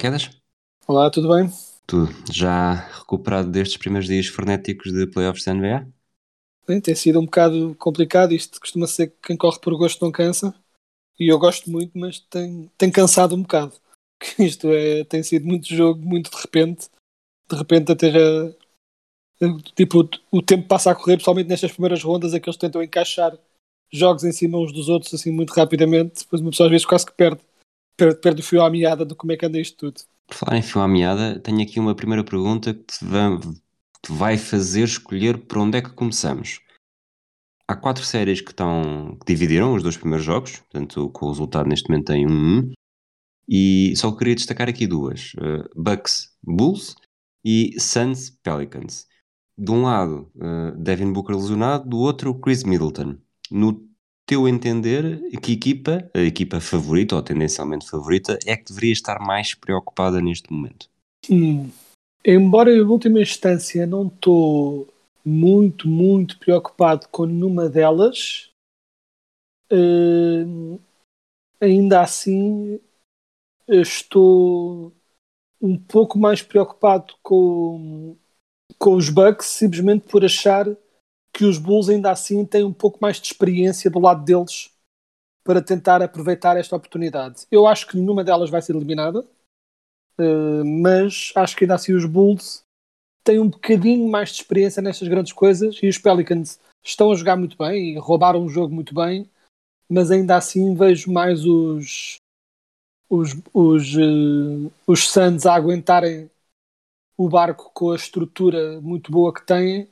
[0.00, 0.30] Quedas?
[0.86, 1.52] Olá, tudo bem?
[1.86, 5.86] Tudo já recuperado destes primeiros dias frenéticos de playoffs da NBA?
[6.66, 8.32] Bem, tem sido um bocado complicado.
[8.32, 10.54] Isto costuma ser que quem corre por gosto não cansa.
[11.18, 13.74] E eu gosto muito, mas tem, tem cansado um bocado.
[14.40, 16.88] Isto é, tem sido muito jogo, muito de repente.
[17.50, 18.54] De repente até já.
[19.74, 23.36] Tipo, o tempo passa a correr, principalmente nestas primeiras rondas, é que eles tentam encaixar
[23.92, 26.20] jogos em cima uns dos outros assim muito rapidamente.
[26.20, 27.42] Depois uma pessoa às vezes quase que perde,
[28.20, 30.00] perde, o fio à meada de como é que anda isto tudo.
[30.26, 34.12] Por falar em fio à meada, tenho aqui uma primeira pergunta que te va- te
[34.12, 36.60] vai fazer escolher por onde é que começamos.
[37.68, 41.68] Há quatro séries que estão que dividiram os dois primeiros jogos, portanto, com o resultado
[41.68, 42.72] neste momento em 1-1.
[43.48, 46.94] E só queria destacar aqui duas: eh, Bucks Bulls
[47.44, 49.06] e Suns Pelicans.
[49.58, 53.18] De um lado, eh, Devin Booker lesionado, do outro, Chris Middleton.
[53.50, 53.88] No
[54.30, 59.54] teu entender, que equipa, a equipa favorita ou tendencialmente favorita, é que deveria estar mais
[59.54, 60.88] preocupada neste momento?
[61.28, 61.68] Hum.
[62.24, 64.86] Embora em última instância não estou
[65.24, 68.50] muito, muito preocupado com nenhuma delas,
[69.72, 70.78] hum,
[71.60, 72.78] ainda assim
[73.66, 74.92] estou
[75.60, 78.16] um pouco mais preocupado com,
[78.78, 80.68] com os Bucks, simplesmente por achar
[81.32, 84.70] que os Bulls ainda assim têm um pouco mais de experiência do lado deles
[85.44, 87.46] para tentar aproveitar esta oportunidade.
[87.50, 89.26] Eu acho que nenhuma delas vai ser eliminada.
[90.18, 92.62] Uh, mas acho que ainda assim os Bulls
[93.24, 97.36] têm um bocadinho mais de experiência nestas grandes coisas e os Pelicans estão a jogar
[97.36, 99.28] muito bem e roubaram o jogo muito bem,
[99.88, 102.18] mas ainda assim vejo mais os
[103.08, 106.30] os, os, uh, os Suns a aguentarem
[107.16, 109.88] o barco com a estrutura muito boa que têm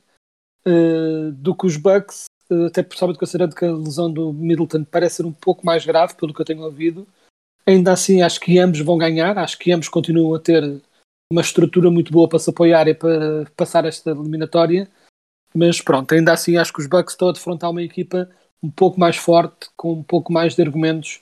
[0.69, 5.17] uh, do que os Bucks, uh, até principalmente considerando que a lesão do Middleton parece
[5.17, 7.07] ser um pouco mais grave, pelo que eu tenho ouvido.
[7.65, 9.37] Ainda assim, acho que ambos vão ganhar.
[9.37, 10.81] Acho que ambos continuam a ter
[11.31, 14.89] uma estrutura muito boa para se apoiar e para passar esta eliminatória.
[15.53, 18.29] Mas pronto, ainda assim, acho que os Bucks estão a defrontar uma equipa
[18.61, 21.21] um pouco mais forte, com um pouco mais de argumentos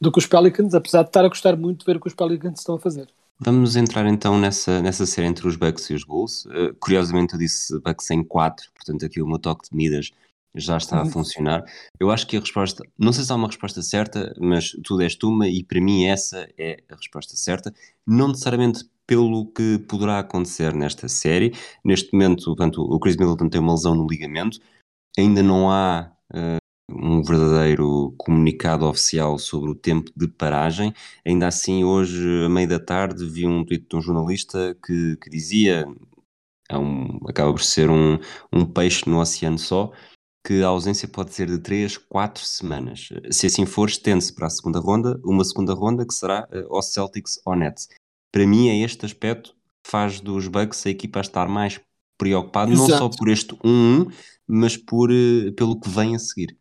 [0.00, 2.14] do que os Pelicans, apesar de estar a gostar muito de ver o que os
[2.14, 3.08] Pelicans estão a fazer.
[3.40, 6.44] Vamos entrar então nessa, nessa série entre os Bucks e os Bulls.
[6.46, 10.10] Uh, curiosamente, eu disse Bucks em 4, portanto, aqui o meu toque de Midas
[10.54, 11.64] já está a funcionar.
[12.00, 15.24] Eu acho que a resposta, não sei se há uma resposta certa, mas tu deste
[15.24, 17.72] uma e para mim essa é a resposta certa,
[18.06, 21.54] não necessariamente pelo que poderá acontecer nesta série.
[21.84, 24.58] Neste momento, portanto, o Chris Middleton tem uma lesão no ligamento,
[25.16, 26.58] ainda não há uh,
[26.90, 30.92] um verdadeiro comunicado oficial sobre o tempo de paragem.
[31.24, 35.28] Ainda assim, hoje, à meia da tarde, vi um tweet de um jornalista que, que
[35.28, 35.86] dizia,
[36.68, 38.18] é um, acaba por ser um,
[38.52, 39.92] um peixe no oceano só,
[40.46, 43.10] que a ausência pode ser de 3, 4 semanas.
[43.30, 46.82] Se assim for, estende-se para a segunda ronda, uma segunda ronda que será uh, ao
[46.82, 47.88] Celtics ou Nets.
[48.32, 49.50] Para mim é este aspecto
[49.84, 51.80] que faz dos Bucks a equipa a estar mais
[52.16, 54.12] preocupada, não só por este 1-1,
[54.46, 56.57] mas por, uh, pelo que vem a seguir.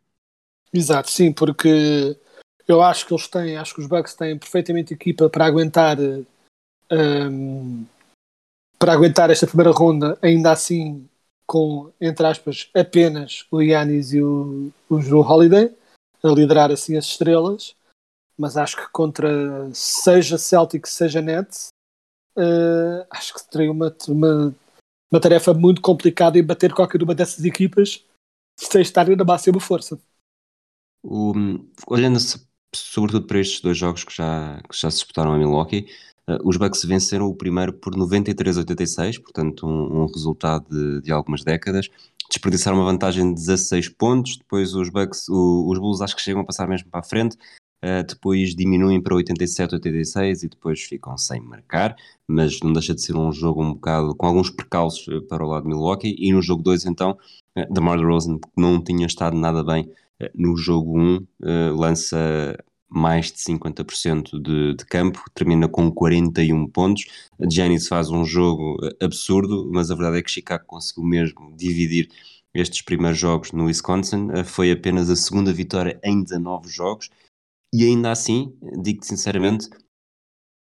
[0.74, 2.18] Exato, sim, porque
[2.68, 5.98] eu acho que eles têm, acho que os Bucks têm perfeitamente equipa para aguentar
[6.92, 7.86] um,
[8.78, 11.08] para aguentar esta primeira ronda, ainda assim
[11.46, 15.74] com, entre aspas, apenas o Yannis e o, o Drew Holiday
[16.22, 17.76] a liderar assim as estrelas,
[18.38, 19.30] mas acho que contra
[19.74, 21.70] seja Celtics, seja Nets,
[22.38, 24.56] uh, acho que teria uma, uma,
[25.12, 28.06] uma tarefa muito complicada em bater qualquer uma dessas equipas
[28.60, 29.98] sem estarem na máxima força.
[31.10, 31.34] O,
[31.88, 32.20] olhando
[32.76, 35.88] sobretudo para estes dois jogos que já, que já se disputaram a Milwaukee,
[36.30, 41.46] uh, os Bucks venceram o primeiro por 93-86, portanto um, um resultado de, de, algumas
[41.46, 41.88] décadas.
[42.30, 46.42] Desperdiçaram uma vantagem de 16 pontos, depois os Bucks, o, os Bulls acho que chegam
[46.42, 51.40] a passar mesmo para a frente, uh, depois diminuem para 87-86 e depois ficam sem
[51.40, 51.96] marcar,
[52.28, 55.48] mas não deixa de ser um jogo um bocado com alguns percalços eh, para o
[55.48, 57.18] lado de Milwaukee, e no jogo 2 então,
[57.58, 59.90] uh, DeMar DeRozan não tinha estado nada bem
[60.34, 61.28] no jogo 1 uh,
[61.76, 62.58] lança
[62.90, 67.06] mais de 50% de, de campo, termina com 41 pontos.
[67.52, 72.10] Giannis faz um jogo absurdo, mas a verdade é que Chicago conseguiu mesmo dividir
[72.54, 77.10] estes primeiros jogos no Wisconsin, uh, foi apenas a segunda vitória em 19 jogos,
[77.74, 79.70] e ainda assim, digo-te sinceramente,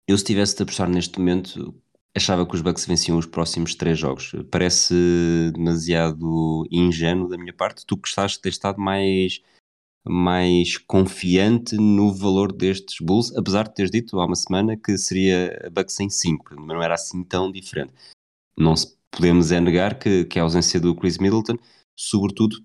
[0.09, 1.75] eu se tivesse de apostar neste momento,
[2.19, 4.33] achava que os Bucks venciam os próximos três jogos.
[4.51, 4.95] Parece
[5.55, 7.87] demasiado ingênuo da minha parte.
[7.87, 9.41] Tu estás de ter estado mais,
[10.07, 15.71] mais confiante no valor destes Bulls, apesar de teres dito há uma semana que seria
[15.73, 17.93] Bucks em 5, mas não era assim tão diferente.
[18.57, 18.75] Não
[19.11, 21.57] podemos é negar que, que a ausência do Chris Middleton,
[21.97, 22.63] sobretudo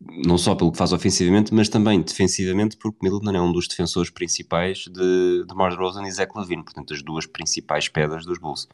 [0.00, 4.10] não só pelo que faz ofensivamente, mas também defensivamente, porque Middleton é um dos defensores
[4.10, 8.66] principais de, de Mar Rosen e Zach Lavine, portanto as duas principais pedras dos Bulls.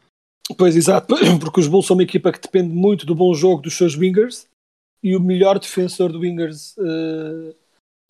[0.54, 3.76] Pois, exato, porque os Bulls são uma equipa que depende muito do bom jogo dos
[3.76, 4.46] seus wingers
[5.02, 7.54] e o melhor defensor de wingers, uh,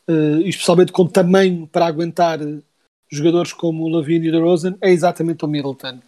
[0.09, 2.41] uh, especialmente com tamanho para aguentar
[3.11, 6.01] jogadores como o Lavine e o Rosen, é exatamente o Middleton.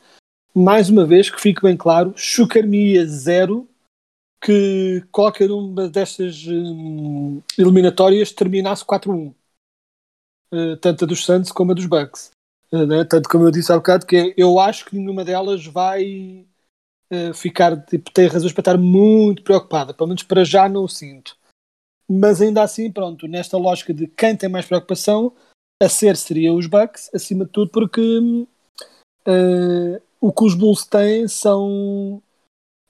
[0.55, 3.69] Mais uma vez, que fique bem claro, chucar-me zero
[4.41, 9.35] que qualquer uma destas hum, eliminatórias terminasse 4-1.
[10.53, 12.31] Uh, tanto a dos Santos como a dos Bucks.
[12.73, 13.05] Uh, né?
[13.05, 16.47] Tanto como eu disse há bocado, que eu acho que nenhuma delas vai
[17.13, 19.95] uh, ficar, tipo, tem razões para estar muito preocupada.
[19.95, 21.37] Pelo menos para já não o sinto.
[22.11, 25.35] Mas ainda assim, pronto, nesta lógica de quem tem mais preocupação,
[25.83, 28.01] a ser seria os Bucks, acima de tudo, porque
[30.21, 32.23] o que os Bulls têm são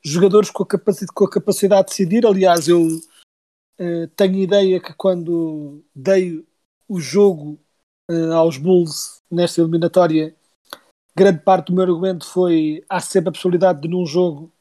[0.02, 2.26] jogadores com a, capacidade, com a capacidade de decidir.
[2.26, 6.44] Aliás, eu uh, tenho ideia que quando dei
[6.88, 7.58] o jogo
[8.10, 10.34] uh, aos Bulls nesta eliminatória,
[11.14, 14.52] grande parte do meu argumento foi há sempre a possibilidade de num jogo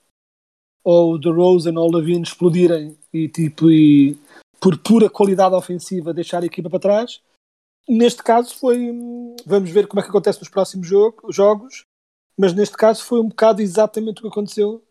[0.84, 4.18] ou o DeRozan ou Lavine explodirem e, tipo, e
[4.60, 7.22] por pura qualidade ofensiva deixar a equipa para trás.
[7.88, 8.94] Neste caso foi,
[9.46, 11.86] vamos ver como é que acontece nos próximos jogo, jogos,
[12.38, 14.84] mas neste caso foi um bocado exatamente o que aconteceu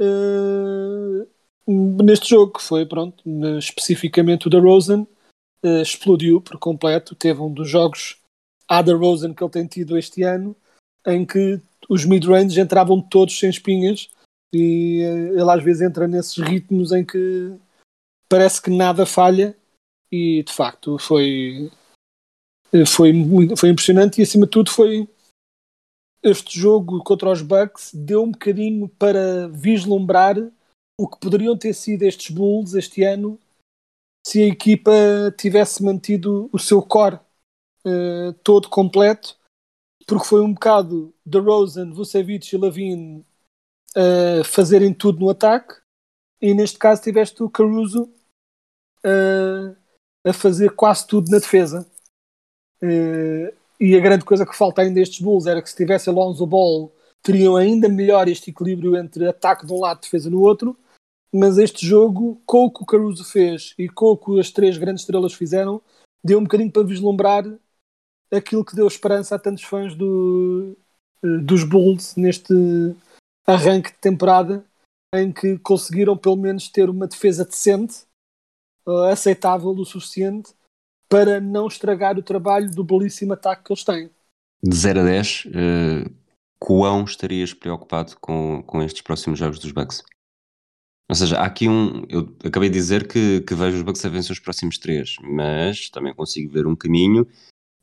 [0.00, 1.28] uh,
[2.02, 3.22] neste jogo, que foi, pronto,
[3.58, 5.06] especificamente o da Rosen,
[5.64, 7.14] uh, explodiu por completo.
[7.14, 8.18] Teve um dos jogos
[8.68, 10.54] a da Rosen que ele tem tido este ano,
[11.06, 14.10] em que os mid-range entravam todos sem espinhas
[14.52, 17.56] e uh, ele às vezes entra nesses ritmos em que
[18.28, 19.56] parece que nada falha
[20.12, 21.70] e de facto foi
[22.86, 23.12] foi,
[23.56, 25.08] foi impressionante e acima de tudo foi
[26.22, 30.36] este jogo contra os Bucks deu um bocadinho para vislumbrar
[30.98, 33.38] o que poderiam ter sido estes Bulls este ano
[34.26, 34.92] se a equipa
[35.36, 37.18] tivesse mantido o seu core
[37.84, 39.36] uh, todo completo,
[40.06, 43.24] porque foi um bocado de Rosen, Vucevic e Lavine
[43.96, 45.74] uh, fazerem tudo no ataque,
[46.40, 48.04] e neste caso tiveste o Caruso
[49.04, 49.76] uh,
[50.24, 51.86] a fazer quase tudo na defesa.
[53.80, 56.92] E a grande coisa que falta ainda estes Bulls era que se tivesse Alonso Ball
[57.22, 60.76] teriam ainda melhor este equilíbrio entre ataque de um lado e defesa no outro.
[61.32, 64.78] Mas este jogo, com o que o Caruso fez e com o que as três
[64.78, 65.82] grandes estrelas fizeram,
[66.24, 67.44] deu um bocadinho para vislumbrar
[68.32, 70.76] aquilo que deu esperança a tantos fãs do,
[71.22, 72.54] eh, dos Bulls neste
[73.46, 74.64] arranque de temporada,
[75.14, 78.02] em que conseguiram pelo menos ter uma defesa decente,
[78.86, 80.52] eh, aceitável o suficiente
[81.08, 84.10] para não estragar o trabalho do belíssimo ataque que eles têm.
[84.62, 86.10] De 0 a 10, uh, eh,
[86.58, 90.02] quão estarias preocupado com, com estes próximos jogos dos Bucks?
[91.08, 92.04] Ou seja, há aqui um.
[92.08, 95.88] Eu acabei de dizer que, que vejo os Bucks a vencer os próximos três, mas
[95.88, 97.26] também consigo ver um caminho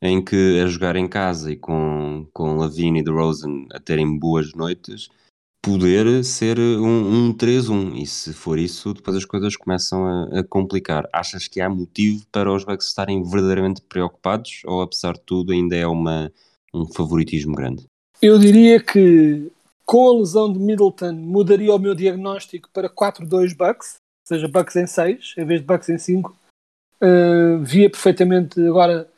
[0.02, 4.54] em que a jogar em casa e com, com Lavine e DeRozan a terem boas
[4.54, 5.10] noites,
[5.62, 8.00] poder ser um, um 3-1.
[8.00, 11.10] E se for isso, depois as coisas começam a, a, complicar.
[11.12, 14.62] Achas que há motivo para os Bucks estarem verdadeiramente preocupados?
[14.66, 16.32] Ou apesar de tudo ainda é uma,
[16.72, 17.86] um favoritismo grande?
[18.22, 19.52] Eu diria que
[19.86, 24.76] com a lesão de Middleton mudaria o meu diagnóstico para 4-2 Bucks, ou seja, Bucks
[24.76, 26.36] em 6 em vez de Bucks em 5.
[27.02, 29.10] Uh, via perfeitamente agora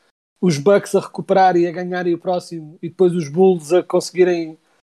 [0.42, 4.58] os Bucks a recuperar e a ganharem o próximo e depois os Bulls a conseguirem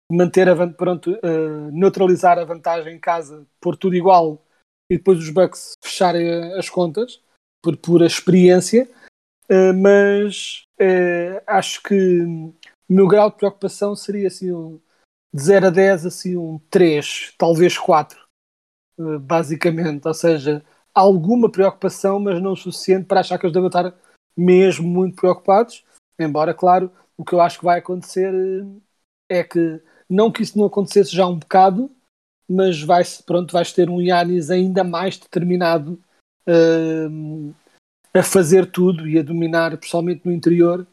[0.10, 4.42] manter a pronto, uh, neutralizar a vantagem em casa, pôr tudo igual
[4.90, 7.22] e depois os Bucks fecharem as contas
[7.62, 8.90] por pura experiência.
[9.50, 10.64] Uh, mas
[11.46, 12.54] acho que o
[12.94, 14.80] meu grau de preocupação seria assim um,
[15.34, 18.20] de 0 a 10, assim um 3, talvez 4,
[19.22, 20.08] basicamente.
[20.08, 23.94] Ou seja, alguma preocupação, mas não o suficiente para achar que eles devem estar
[24.36, 25.84] mesmo muito preocupados.
[26.20, 28.34] Embora, claro, o que eu acho que vai acontecer
[29.30, 31.92] é que não que isso não acontecesse já um bocado,
[32.50, 36.02] mas vai pronto, vais ter um Yannis ainda mais determinado
[36.48, 37.54] uh,
[38.14, 40.88] a fazer tudo e a dominar, pessoalmente no interior,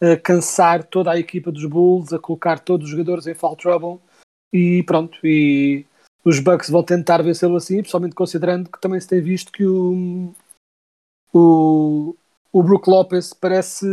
[0.00, 4.00] a cansar toda a equipa dos Bulls, a colocar todos os jogadores em foul trouble
[4.52, 5.18] e pronto.
[5.24, 5.86] E,
[6.26, 10.34] os Bucks vão tentar vencê-lo assim, principalmente considerando que também se tem visto que o,
[11.32, 12.16] o,
[12.52, 13.86] o Brook Lopez parece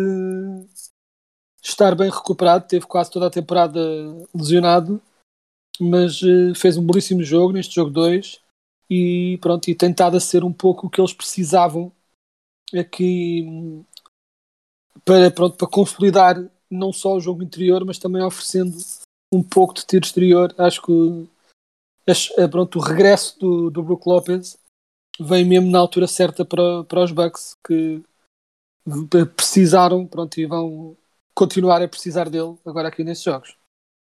[1.62, 3.80] estar bem recuperado, teve quase toda a temporada
[4.34, 5.00] lesionado,
[5.80, 8.42] mas uh, fez um belíssimo jogo neste jogo 2
[8.90, 11.92] e pronto, e tentado a ser um pouco o que eles precisavam
[12.74, 13.86] aqui
[15.06, 16.36] para, pronto, para consolidar
[16.70, 18.76] não só o jogo interior, mas também oferecendo
[19.32, 20.54] um pouco de tiro exterior.
[20.58, 21.30] Acho que
[22.08, 24.58] eh, pronto, o regresso do, do Brook Lopez
[25.20, 28.02] vem mesmo na altura certa para, para os Bucks que
[29.36, 30.98] precisaram pronto, e vão
[31.34, 33.56] continuar a precisar dele agora aqui nesses jogos.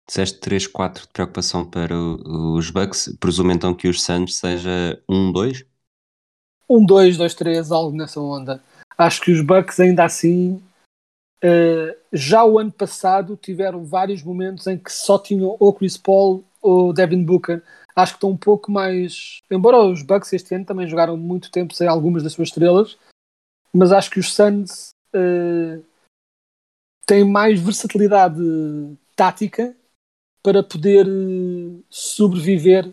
[0.06, 3.16] Disseste 3-4 de preocupação para os Bucks.
[3.18, 5.66] Presumo então que os Suns seja 1-2?
[6.70, 8.62] 1-2, 2-3, algo nessa onda.
[8.96, 10.62] Acho que os Bucks ainda assim
[11.44, 16.44] uh, já o ano passado tiveram vários momentos em que só tinham ou Chris Paul
[16.60, 17.62] ou Devin Booker.
[17.94, 19.40] Acho que estão um pouco mais.
[19.50, 22.98] Embora os Bucks este ano também jogaram muito tempo sem algumas das suas estrelas,
[23.72, 25.82] mas acho que os Suns uh,
[27.06, 28.38] têm mais versatilidade
[29.14, 29.74] tática
[30.42, 32.92] para poder uh, sobreviver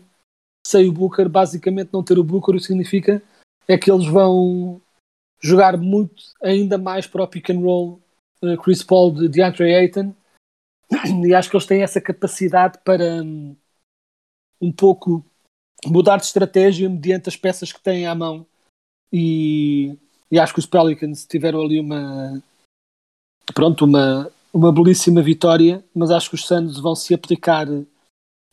[0.66, 1.28] sem o Booker.
[1.28, 3.22] Basicamente, não ter o Booker o que significa
[3.68, 4.80] é que eles vão
[5.40, 8.00] jogar muito ainda mais para o pick and roll
[8.62, 10.14] Chris Paul de DeAndre Ayton.
[11.24, 13.56] E acho que eles têm essa capacidade para um,
[14.60, 15.24] um pouco
[15.86, 18.46] mudar de estratégia mediante as peças que têm à mão.
[19.12, 19.96] E,
[20.30, 22.42] e acho que os Pelicans tiveram ali uma
[23.52, 27.66] pronto, uma, uma belíssima vitória, mas acho que os Suns vão se aplicar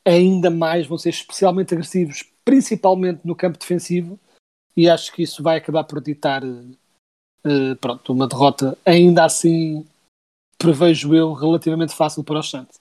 [0.05, 4.19] ainda mais, vão ser especialmente agressivos, principalmente no campo defensivo,
[4.75, 6.77] e acho que isso vai acabar por ditar uh,
[7.79, 9.85] pronto, uma derrota ainda assim
[10.57, 12.79] prevejo eu relativamente fácil para os Santos.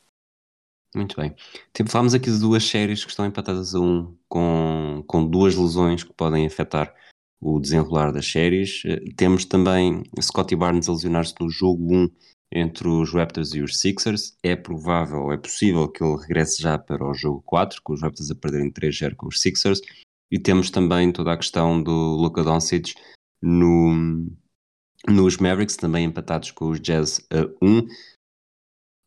[0.94, 1.34] Muito bem.
[1.72, 6.02] Tipo, falámos aqui de duas séries que estão empatadas a um, com, com duas lesões
[6.02, 6.92] que podem afetar
[7.40, 8.82] o desenrolar das séries.
[8.84, 12.10] Eh, temos também Scotty Barnes a lesionar-se no jogo 1
[12.52, 14.36] entre os Raptors e os Sixers.
[14.42, 18.30] É provável, é possível que ele regresse já para o jogo 4, com os Raptors
[18.30, 19.80] a perderem 3-0 com os Sixers.
[20.30, 22.94] E temos também toda a questão do Luka Doncic
[23.40, 24.26] no,
[25.08, 27.86] nos Mavericks, também empatados com os Jazz a 1.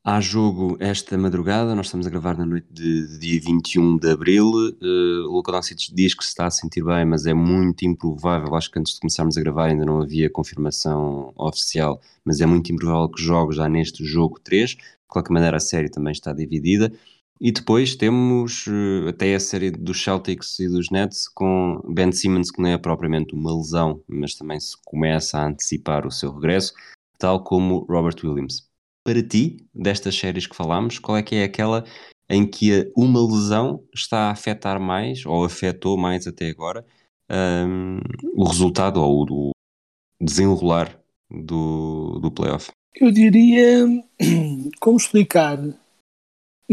[0.05, 4.11] Há jogo esta madrugada, nós estamos a gravar na noite de, de dia 21 de
[4.11, 4.51] Abril.
[4.51, 8.53] Uh, o Luka Doncic diz que se está a sentir bem, mas é muito improvável.
[8.53, 12.69] Acho que antes de começarmos a gravar ainda não havia confirmação oficial, mas é muito
[12.69, 14.71] improvável que jogue já neste jogo 3.
[14.71, 16.91] De qualquer maneira, a série também está dividida.
[17.41, 22.51] E depois temos uh, até a série dos Celtics e dos Nets com Ben Simmons,
[22.51, 26.73] que não é propriamente uma lesão, mas também se começa a antecipar o seu regresso,
[27.17, 28.67] tal como Robert Williams.
[29.03, 31.83] Para ti, destas séries que falámos, qual é que é aquela
[32.29, 36.85] em que uma lesão está a afetar mais, ou afetou mais até agora,
[37.29, 37.99] um,
[38.35, 39.51] o resultado ou o
[40.21, 40.97] desenrolar
[41.29, 42.71] do, do playoff?
[42.95, 43.85] Eu diria,
[44.79, 45.59] como explicar,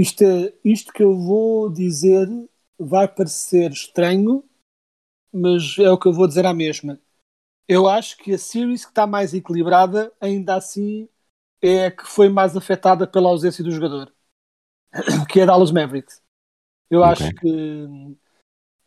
[0.00, 2.26] isto, é, isto que eu vou dizer
[2.78, 4.42] vai parecer estranho,
[5.32, 6.98] mas é o que eu vou dizer à mesma.
[7.68, 11.08] Eu acho que a series que está mais equilibrada, ainda assim,
[11.62, 14.12] é a que foi mais afetada pela ausência do jogador,
[15.30, 16.22] que é Dallas Mavericks.
[16.90, 17.12] Eu okay.
[17.12, 18.16] acho que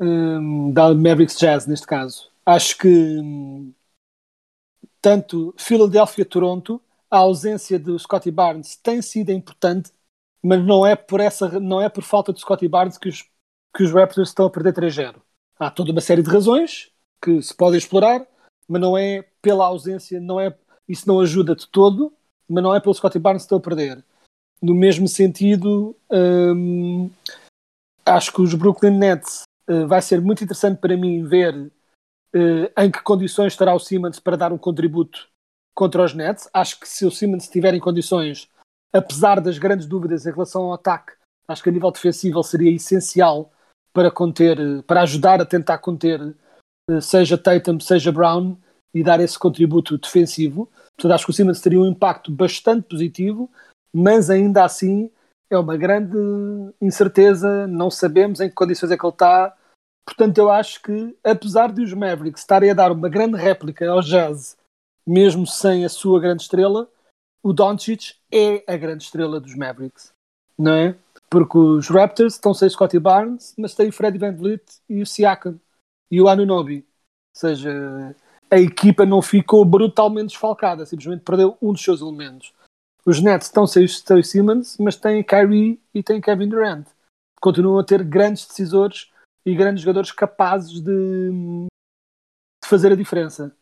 [0.01, 2.87] um, Dallas Mavericks Jazz, neste caso, acho que
[3.19, 3.73] um,
[4.99, 9.91] tanto Philadelphia-Toronto, a ausência do Scotty Barnes tem sido importante
[10.43, 13.23] mas não é por essa não é por falta de Scotty Barnes que os,
[13.75, 15.15] que os Raptors estão a perder 3-0.
[15.57, 16.91] Há toda uma série de razões
[17.23, 18.27] que se podem explorar,
[18.67, 20.53] mas não é pela ausência, não é
[20.87, 22.11] isso não ajuda de todo,
[22.47, 24.03] mas não é pelo Scotty Barnes que estão a perder.
[24.61, 27.09] No mesmo sentido, hum,
[28.05, 32.91] acho que os Brooklyn Nets uh, vai ser muito interessante para mim ver uh, em
[32.91, 35.27] que condições estará o Simmons para dar um contributo
[35.73, 36.49] contra os Nets.
[36.53, 38.49] Acho que se o Simmons estiver em condições,
[38.93, 41.13] apesar das grandes dúvidas em relação ao ataque,
[41.47, 43.51] acho que a nível defensivo seria essencial
[43.91, 46.35] para conter, para ajudar a tentar conter
[46.89, 48.57] eh, seja Tatum, seja Brown
[48.93, 50.69] e dar esse contributo defensivo.
[50.95, 53.49] Portanto, acho que o Simmons teria um impacto bastante positivo,
[53.93, 55.09] mas ainda assim
[55.49, 56.17] é uma grande
[56.81, 59.55] incerteza, não sabemos em que condições é que ele está.
[60.05, 64.01] Portanto, eu acho que, apesar de os Mavericks estarem a dar uma grande réplica ao
[64.01, 64.57] Jazz,
[65.07, 66.89] mesmo sem a sua grande estrela,
[67.43, 70.13] o Doncic é a grande estrela dos Mavericks,
[70.57, 70.95] não é?
[71.29, 75.05] Porque os Raptors estão sem Scottie Barnes, mas têm o Freddie Van Vliet e o
[75.05, 75.59] Siakam
[76.09, 76.77] e o Anunobi.
[76.77, 78.15] Ou seja,
[78.49, 82.53] a equipa não ficou brutalmente desfalcada, simplesmente perdeu um dos seus elementos.
[83.05, 86.87] Os Nets estão sem o Simmons, mas têm Kyrie e têm Kevin Durant.
[87.41, 89.11] Continuam a ter grandes decisores
[89.45, 93.53] e grandes jogadores capazes de, de fazer a diferença.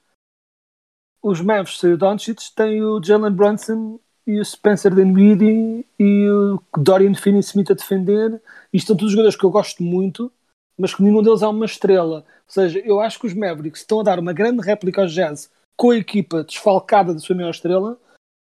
[1.22, 6.62] Os Mavs sem o Doncic têm o Jalen Brunson e o Spencer Dinwiddie e o
[6.78, 8.42] Dorian Finney-Smith a defender.
[8.74, 10.32] Isto são todos jogadores que eu gosto muito,
[10.78, 12.18] mas que nenhum deles é uma estrela.
[12.18, 15.51] Ou seja, eu acho que os Mavericks estão a dar uma grande réplica aos Jazz
[15.75, 18.00] com a equipa desfalcada da sua maior estrela,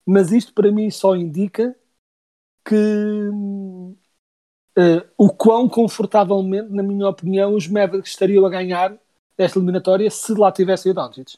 [0.06, 1.76] mas isto para mim só indica
[2.66, 3.30] que
[4.78, 8.98] uh, o quão confortavelmente, na minha opinião, os Mavericks estariam a ganhar
[9.38, 11.38] esta eliminatória se lá tivessem o Doncic.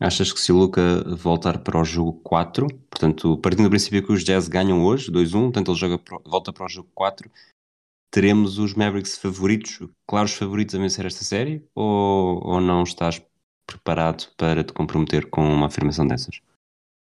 [0.00, 4.12] Achas que se o Luca voltar para o jogo 4, portanto, partindo do princípio que
[4.12, 7.28] os Jazz ganham hoje, 2-1, portanto ele joga, volta para o jogo 4,
[8.08, 13.20] teremos os Mavericks favoritos, claros favoritos a vencer esta série, ou, ou não estás
[13.66, 16.40] preparado para te comprometer com uma afirmação dessas?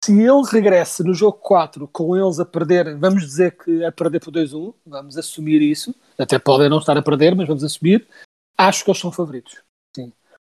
[0.06, 4.20] Se ele regressa no jogo 4 com eles a perder, vamos dizer que a perder
[4.20, 8.08] por 2-1, vamos assumir isso, até podem não estar a perder, mas vamos assumir,
[8.56, 9.63] acho que eles são favoritos.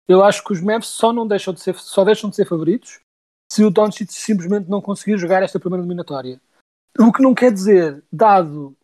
[0.07, 2.99] Eu acho que os Mavs só não deixam de ser, só deixam de ser favoritos
[3.51, 6.41] se o Doncic simplesmente não conseguir jogar esta primeira eliminatória.
[6.99, 8.75] O que não quer dizer, dado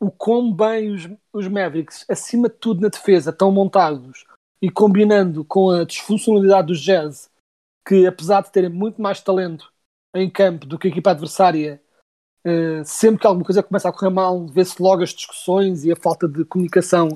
[0.00, 4.24] o quão bem os, os Mavericks, acima de tudo na defesa, estão montados
[4.62, 7.30] e combinando com a disfuncionalidade dos Jazz,
[7.86, 9.70] que apesar de terem muito mais talento
[10.14, 11.80] em campo do que a equipa adversária,
[12.46, 15.96] uh, sempre que alguma coisa começa a correr mal, vê-se logo as discussões e a
[15.96, 17.08] falta de comunicação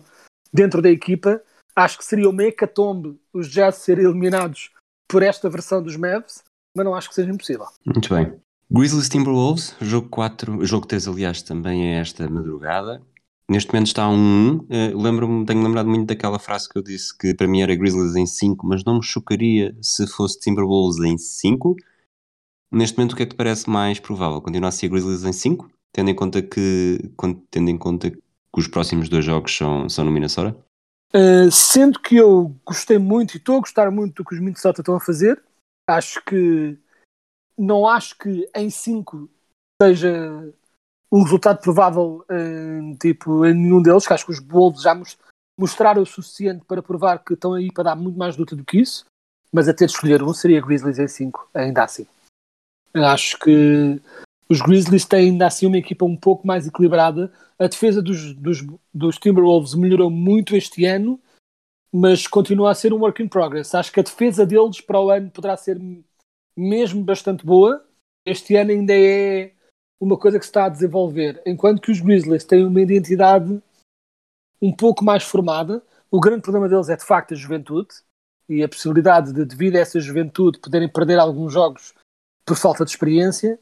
[0.52, 1.42] dentro da equipa.
[1.76, 4.71] Acho que seria uma hecatombe os Jazz serem eliminados
[5.09, 6.43] por esta versão dos Mavs,
[6.76, 7.66] mas não acho que seja impossível.
[7.85, 8.33] Muito bem.
[8.71, 13.02] Grizzlies Timberwolves, jogo 4, jogo 3 aliás também é esta madrugada.
[13.49, 14.62] Neste momento está a 1-1.
[14.62, 18.26] Uh, tenho lembrado muito daquela frase que eu disse que para mim era Grizzlies em
[18.26, 21.76] 5, mas não me chocaria se fosse Timberwolves em 5.
[22.73, 24.40] Neste momento o que é que te parece mais provável?
[24.40, 25.71] Continuar a ser Grizzlies em 5?
[25.93, 26.99] Tendo em conta que,
[27.50, 28.21] tendo em conta que
[28.57, 30.57] os próximos dois jogos são, são no Minnesota?
[31.14, 34.80] Uh, sendo que eu gostei muito e estou a gostar muito do que os Minnesota
[34.80, 35.40] estão a fazer,
[35.88, 36.76] acho que
[37.56, 39.30] não acho que em 5
[39.80, 40.52] seja
[41.12, 45.00] um resultado provável em, tipo, em nenhum deles, que acho que os Wolves já
[45.56, 48.80] mostraram o suficiente para provar que estão aí para dar muito mais luta do que
[48.80, 49.04] isso,
[49.52, 52.06] mas a ter de escolher um seria Grizzlies em 5, ainda assim.
[52.93, 54.00] Acho que
[54.49, 57.33] os Grizzlies têm ainda assim uma equipa um pouco mais equilibrada.
[57.59, 58.59] A defesa dos, dos,
[58.93, 61.21] dos Timberwolves melhorou muito este ano,
[61.93, 63.75] mas continua a ser um work in progress.
[63.75, 65.80] Acho que a defesa deles para o ano poderá ser
[66.57, 67.85] mesmo bastante boa.
[68.26, 69.52] Este ano ainda é
[70.00, 71.41] uma coisa que se está a desenvolver.
[71.47, 73.63] Enquanto que os Grizzlies têm uma identidade
[74.61, 77.89] um pouco mais formada, o grande problema deles é de facto a juventude
[78.49, 81.95] e a possibilidade de, devido a essa juventude, poderem perder alguns jogos
[82.47, 83.59] por falta de experiência.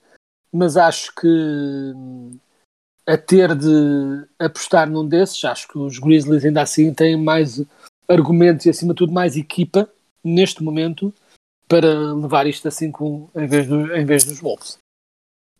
[0.52, 1.92] Mas acho que
[3.06, 7.62] a ter de apostar num desses, acho que os Grizzlies ainda assim têm mais
[8.08, 9.88] argumentos e acima de tudo mais equipa
[10.22, 11.12] neste momento
[11.66, 14.78] para levar isto assim com, em, vez do, em vez dos Wolves.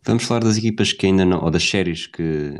[0.03, 2.53] Vamos falar das equipas que ainda não, ou das séries que,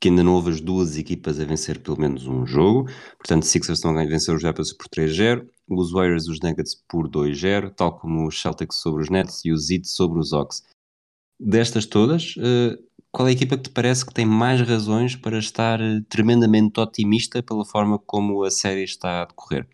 [0.00, 2.88] que ainda não houve as duas equipas a vencer pelo menos um jogo.
[3.18, 7.74] Portanto, Sixers estão a vencer os Raptors por 3-0, os Warriors os Nuggets por 2-0,
[7.74, 10.62] tal como os Celtics sobre os Nets e os Heat sobre os Hawks.
[11.38, 12.78] Destas todas, eh,
[13.10, 16.80] qual é a equipa que te parece que tem mais razões para estar eh, tremendamente
[16.80, 19.68] otimista pela forma como a série está a decorrer?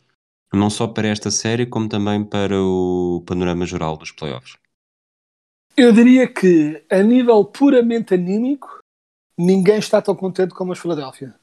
[0.52, 4.56] não só para esta série, como também para o panorama geral dos playoffs?
[5.76, 8.80] Eu diria que, a nível puramente anímico,
[9.38, 11.34] ninguém está tão contente como os Philadelphia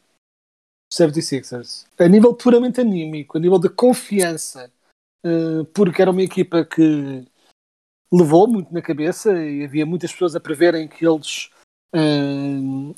[0.94, 1.88] 76ers.
[1.98, 4.72] A nível puramente anímico, a nível de confiança,
[5.24, 7.26] eh, porque era uma equipa que
[8.12, 11.50] levou muito na cabeça e havia muitas pessoas a preverem que eles
[11.96, 12.96] uh,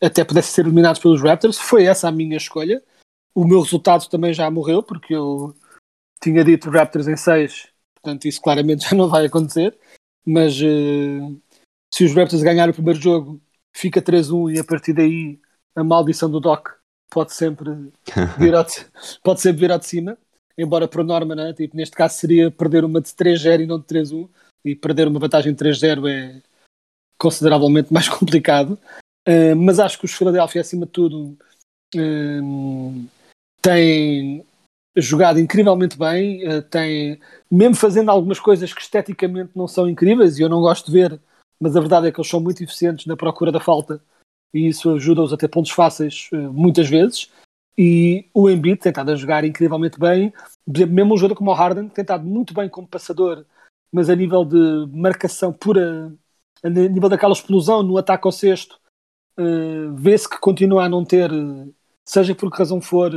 [0.00, 1.58] até pudessem ser eliminados pelos Raptors.
[1.58, 2.82] Foi essa a minha escolha.
[3.34, 5.54] O meu resultado também já morreu, porque eu
[6.22, 9.76] tinha dito Raptors em 6, portanto isso claramente já não vai acontecer.
[10.24, 11.40] Mas uh,
[11.92, 13.40] se os Raptors ganharem o primeiro jogo,
[13.74, 15.40] fica 3-1 e a partir daí
[15.74, 16.68] a maldição do Doc
[17.10, 17.70] pode sempre
[18.38, 18.86] vir ao de,
[19.22, 20.18] pode sempre vir ao de cima.
[20.58, 21.52] Embora por norma, né?
[21.52, 24.28] tipo, neste caso seria perder uma de 3-0 e não de 3-1,
[24.64, 26.42] e perder uma vantagem de 3-0 é
[27.18, 28.78] consideravelmente mais complicado.
[29.28, 31.36] Uh, mas acho que os Philadelphia, acima de tudo,
[31.94, 33.08] uh,
[33.60, 34.44] tem
[34.96, 40.42] jogado incrivelmente bem, uh, tem, mesmo fazendo algumas coisas que esteticamente não são incríveis, e
[40.42, 41.20] eu não gosto de ver,
[41.60, 44.00] mas a verdade é que eles são muito eficientes na procura da falta,
[44.54, 47.30] e isso ajuda-os a ter pontos fáceis uh, muitas vezes.
[47.78, 50.32] E o Embiid tem estado a jogar incrivelmente bem,
[50.66, 53.44] mesmo um jogador como o Harden tem estado muito bem como passador,
[53.92, 56.12] mas a nível de marcação pura,
[56.62, 58.80] a nível daquela explosão no ataque ao sexto,
[59.38, 61.30] uh, vê-se que continua a não ter,
[62.04, 63.12] seja por que razão for,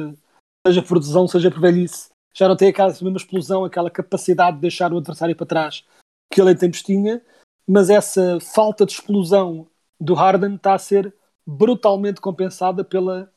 [0.68, 4.62] seja por lesão, seja por velhice, já não tem aquela mesma explosão, aquela capacidade de
[4.62, 5.86] deixar o adversário para trás
[6.32, 7.22] que ele em tempos tinha,
[7.66, 9.68] mas essa falta de explosão
[10.00, 11.14] do Harden está a ser
[11.46, 13.32] brutalmente compensada pela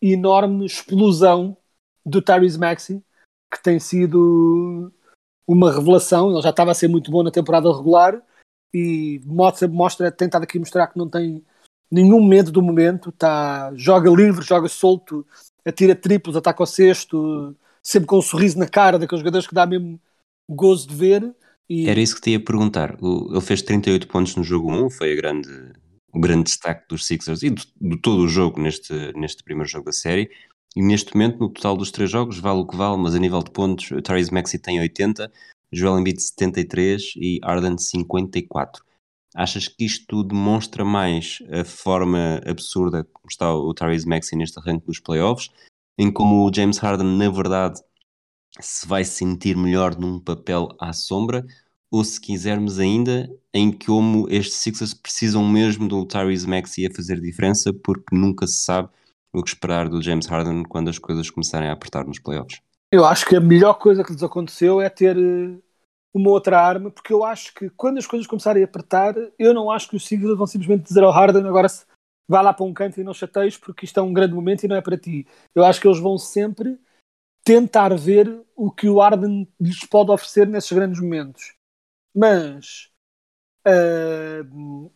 [0.00, 1.56] enorme explosão
[2.04, 3.02] do Tyrese Maxey,
[3.52, 4.92] que tem sido
[5.46, 6.32] uma revelação.
[6.32, 8.22] Ele já estava a ser muito bom na temporada regular
[8.72, 11.44] e mostra, mostra tem estado aqui mostrar que não tem
[11.90, 15.26] nenhum medo do momento, tá, joga livre, joga solto,
[15.64, 19.64] atira triplos, ataca ao sexto, sempre com um sorriso na cara, daqueles jogadores que dá
[19.66, 19.98] mesmo
[20.48, 21.34] gozo de ver.
[21.68, 21.88] E...
[21.88, 22.96] Era isso que te ia perguntar.
[23.00, 25.72] Ele fez 38 pontos no jogo 1, foi a grande,
[26.12, 29.86] o grande destaque dos Sixers e de, de todo o jogo neste, neste primeiro jogo
[29.86, 30.30] da série.
[30.76, 33.42] E neste momento, no total dos três jogos, vale o que vale, mas a nível
[33.42, 35.30] de pontos, o Tyrese Maxey tem 80,
[35.72, 38.84] Joel Embiid 73 e Arden 54.
[39.34, 44.86] Achas que isto demonstra mais a forma absurda como está o Tyrese Maxey neste arranque
[44.86, 45.50] dos playoffs,
[45.98, 47.80] em como o James Harden, na verdade,
[48.60, 51.44] se vai sentir melhor num papel à sombra,
[51.90, 57.20] ou se quisermos ainda, em como estes Sixers precisam mesmo do Tyrese Maxey a fazer
[57.20, 58.88] diferença, porque nunca se sabe
[59.32, 62.60] o que esperar do James Harden quando as coisas começarem a apertar nos playoffs.
[62.92, 65.58] Eu acho que a melhor coisa que lhes aconteceu é ter eh,
[66.14, 69.70] uma outra arma, porque eu acho que quando as coisas começarem a apertar, eu não
[69.70, 71.68] acho que os Sixers vão simplesmente dizer ao Harden agora
[72.28, 74.68] vai lá para um canto e não chateies porque isto é um grande momento e
[74.68, 75.26] não é para ti.
[75.54, 76.78] Eu acho que eles vão sempre
[77.44, 81.57] tentar ver o que o Harden lhes pode oferecer nesses grandes momentos.
[82.14, 82.90] Mas
[83.66, 84.90] uh,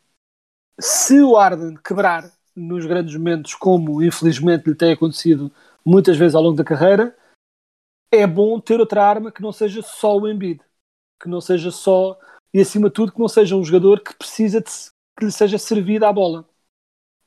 [0.80, 5.50] se o Harden quebrar nos grandes momentos, como infelizmente lhe tem acontecido
[5.84, 7.16] muitas vezes ao longo da carreira,
[8.10, 10.60] é bom ter outra arma que não seja só o Embiid,
[11.20, 12.18] que não seja só
[12.52, 14.70] e acima de tudo que não seja um jogador que precisa de,
[15.18, 16.46] que lhe seja servida a bola.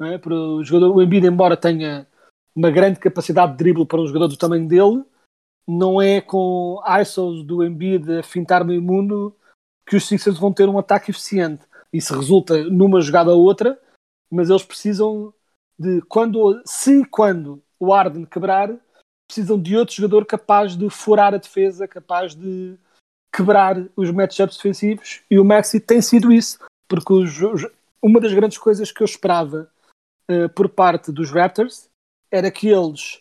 [0.02, 0.18] É?
[0.18, 2.08] Para o, jogador, o Embiid, embora tenha
[2.56, 5.04] uma grande capacidade de drible para um jogador do tamanho dele,
[5.68, 9.36] não é com ISOs do Embiid a fintar meio mundo
[9.88, 11.64] que os Sixers vão ter um ataque eficiente.
[11.94, 13.80] Isso resulta numa jogada ou outra,
[14.32, 15.34] mas eles precisam
[15.78, 18.76] de quando, se e quando o Arden quebrar,
[19.28, 22.78] precisam de outro jogador capaz de furar a defesa, capaz de
[23.36, 27.68] quebrar os matchups defensivos e o Maxi tem sido isso, porque os, os,
[28.02, 29.70] uma das grandes coisas que eu esperava
[30.30, 31.90] uh, por parte dos Raptors
[32.32, 33.20] era que eles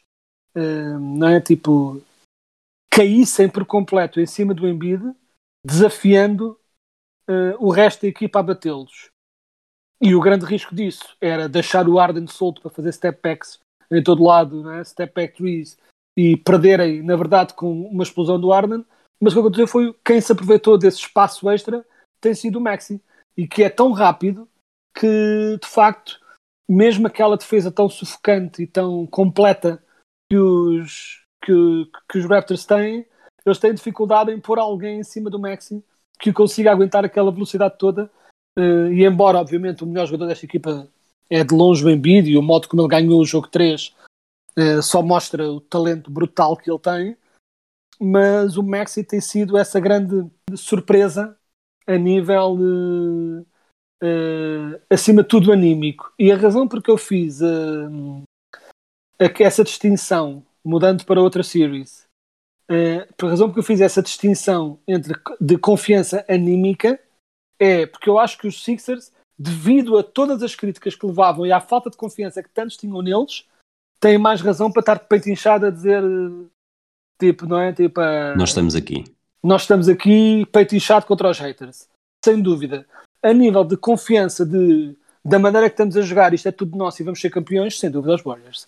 [0.57, 2.01] uh, não é tipo
[2.93, 5.03] caíssem por completo em cima do Embiid,
[5.65, 6.59] desafiando
[7.29, 9.09] uh, o resto da equipa a batê-los.
[10.01, 13.59] E o grande risco disso era deixar o Arden solto para fazer step backs
[13.91, 14.83] em todo lado, né?
[14.85, 15.79] step back threes,
[16.17, 18.85] e perderem, na verdade, com uma explosão do Arden.
[19.21, 21.85] Mas o que aconteceu foi quem se aproveitou desse espaço extra
[22.21, 23.01] tem sido o Maxi.
[23.37, 24.49] E que é tão rápido
[24.97, 26.21] que, de facto,
[26.69, 29.83] mesmo aquela defesa tão sufocante e tão completa
[30.31, 33.07] que os, que, que os Raptors têm,
[33.45, 35.85] eles têm dificuldade em pôr alguém em cima do Maxi
[36.19, 38.11] que consiga aguentar aquela velocidade toda.
[38.59, 40.89] Uh, e embora, obviamente, o melhor jogador desta equipa
[41.29, 43.95] é de longe o Embiid e o modo como ele ganhou o jogo 3 uh,
[44.57, 47.17] eh, só mostra o talento brutal que ele tem,
[48.01, 51.37] mas o Maxi tem sido essa grande surpresa
[51.87, 56.13] a nível uh, uh, acima de tudo anímico.
[56.19, 57.41] E a razão porque eu fiz
[59.19, 62.04] essa distinção mudando para outra series.
[62.71, 66.99] Uh, por razão porque eu fiz essa distinção entre de confiança anímica
[67.59, 71.53] é porque eu acho que os Sixers, devido a todas as críticas que levavam e
[71.53, 73.47] à falta de confiança que tantos tinham neles,
[74.01, 76.03] têm mais razão para estar de peito inchado a dizer
[77.21, 77.73] tipo, não é?
[77.73, 79.05] Tipo, uh, nós estamos aqui.
[79.43, 81.87] Nós estamos aqui, peito inchado contra os haters.
[82.25, 82.87] Sem dúvida.
[83.23, 87.03] A nível de confiança de, da maneira que estamos a jogar, isto é tudo nosso
[87.03, 88.67] e vamos ser campeões, sem dúvida, os Warriors.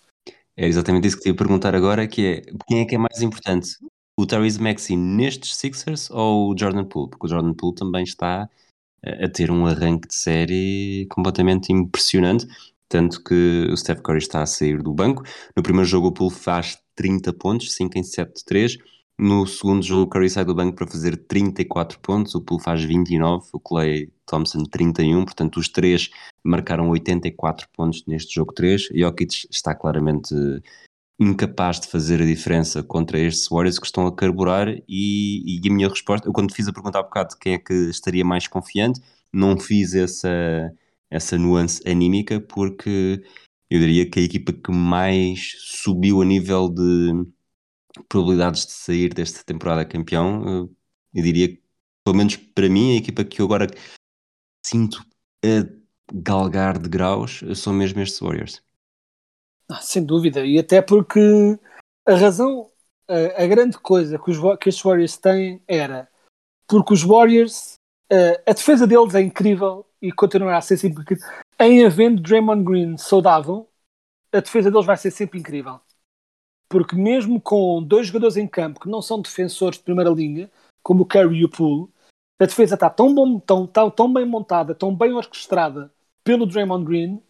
[0.57, 3.21] É exatamente isso que te ia perguntar agora, que é quem é que é mais
[3.21, 3.77] importante?
[4.17, 7.11] O Tyrese Maxey nestes Sixers ou o Jordan Poole?
[7.11, 8.49] Porque o Jordan Poole também está
[9.05, 12.47] a ter um arranque de série completamente impressionante,
[12.89, 15.23] tanto que o Steph Curry está a sair do banco.
[15.55, 18.77] No primeiro jogo o Poole faz 30 pontos, 5 em 7 de 3.
[19.19, 22.83] No segundo jogo o Curry sai do banco para fazer 34 pontos, o Poole faz
[22.83, 26.11] 29, o Clay Thompson 31, portanto os três
[26.43, 28.89] marcaram 84 pontos neste jogo 3.
[28.93, 30.35] Jokic está claramente
[31.19, 35.73] incapaz de fazer a diferença contra estes Warriors que estão a carburar e, e a
[35.73, 38.47] minha resposta, eu quando fiz a pergunta há bocado de quem é que estaria mais
[38.47, 39.01] confiante,
[39.33, 40.71] não fiz essa,
[41.09, 43.23] essa nuance anímica porque
[43.69, 47.25] eu diria que a equipa que mais subiu a nível de
[48.09, 50.69] probabilidades de sair desta temporada campeão,
[51.13, 51.61] eu diria que,
[52.03, 53.67] pelo menos para mim, a equipa que eu agora
[54.65, 55.05] sinto
[55.43, 55.67] a
[56.13, 58.63] galgar de graus são mesmo estes Warriors.
[59.69, 61.19] Ah, sem dúvida, e até porque
[62.05, 62.71] a razão,
[63.07, 66.09] a, a grande coisa que, os, que estes Warriors têm era
[66.67, 67.75] porque os Warriors,
[68.09, 71.25] eh, a defesa deles é incrível e continuará a ser sempre incrível.
[71.59, 73.69] Em havendo Draymond Green saudável,
[74.33, 75.79] a defesa deles vai ser sempre incrível.
[76.69, 80.49] Porque mesmo com dois jogadores em campo que não são defensores de primeira linha,
[80.83, 81.89] como o Curry e o Poole,
[82.39, 85.91] a defesa está tão, bom, tão, tão, tão bem montada, tão bem orquestrada
[86.23, 87.21] pelo Draymond Green,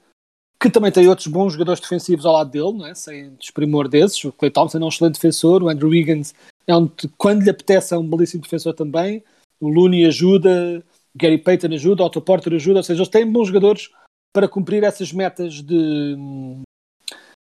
[0.62, 2.96] que também tem outros bons jogadores defensivos ao lado dele, não é?
[2.96, 4.24] sem desprimor desses.
[4.24, 6.34] O Clay Thompson é um excelente defensor, o Andrew Wiggins,
[6.66, 9.24] é um, quando lhe apetece, é um belíssimo defensor também.
[9.60, 10.84] O Looney ajuda,
[11.16, 13.90] Gary Payton ajuda, o Otto Porter ajuda, ou seja, eles têm bons jogadores
[14.34, 16.64] para cumprir essas metas de, hum,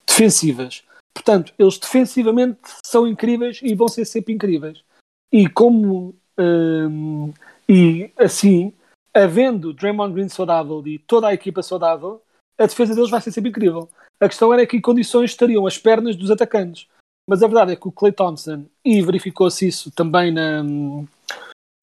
[0.08, 0.84] defensivas.
[1.14, 4.84] Portanto, eles defensivamente são incríveis e vão ser sempre incríveis.
[5.32, 7.32] E como hum,
[7.68, 8.74] e assim,
[9.14, 12.22] havendo Draymond Green saudável e toda a equipa saudável,
[12.58, 13.90] a defesa deles vai ser sempre incrível.
[14.20, 16.88] A questão era que em condições estariam as pernas dos atacantes.
[17.28, 20.62] Mas a verdade é que o Clay Thompson, e verificou-se isso também na,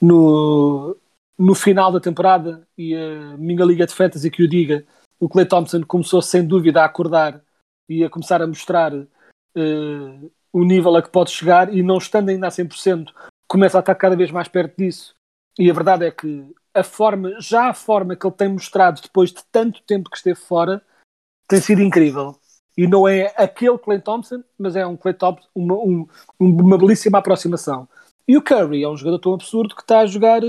[0.00, 0.96] no,
[1.38, 4.84] no final da temporada, e a minha liga de fantasy que o diga,
[5.18, 7.42] o Clay Thompson começou sem dúvida a acordar
[7.88, 8.92] e a começar a mostrar
[9.56, 13.12] eh, o nível a que pode chegar, e não estando ainda a 100%,
[13.48, 15.14] começa a estar cada vez mais perto disso.
[15.58, 19.32] E a verdade é que a forma, já a forma que ele tem mostrado depois
[19.32, 20.82] de tanto tempo que esteve fora,
[21.48, 22.36] tem sido incrível.
[22.76, 26.06] E não é aquele Clay Thompson, mas é um Clay Thompson, uma, um-
[26.38, 27.88] uma belíssima aproximação.
[28.26, 30.40] E o Curry é um jogador tão absurdo que está a jogar,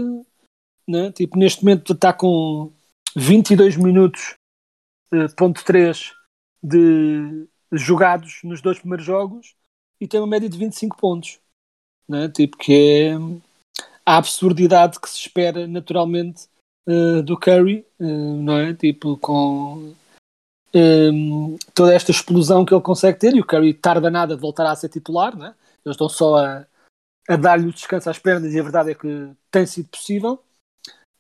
[0.88, 1.12] né?
[1.12, 2.72] tipo, neste momento está com
[3.16, 4.36] 22 minutos,
[5.12, 6.14] eh, ponto 3
[6.64, 9.56] de jogados nos dois primeiros jogos
[10.00, 11.40] e tem uma média de 25 pontos.
[12.08, 12.28] Né?
[12.30, 13.14] Tipo, que é
[14.06, 16.50] a absurdidade que se espera naturalmente
[16.88, 18.74] eh, do Curry, eh, não é?
[18.74, 19.94] Tipo, com
[20.74, 24.66] hum, toda esta explosão que ele consegue ter, e o Curry tarda nada de voltar
[24.70, 25.56] a ser titular, não é?
[25.86, 26.66] eles estão só a,
[27.30, 30.44] a dar-lhe o descanso às pernas, e a verdade é que tem sido possível.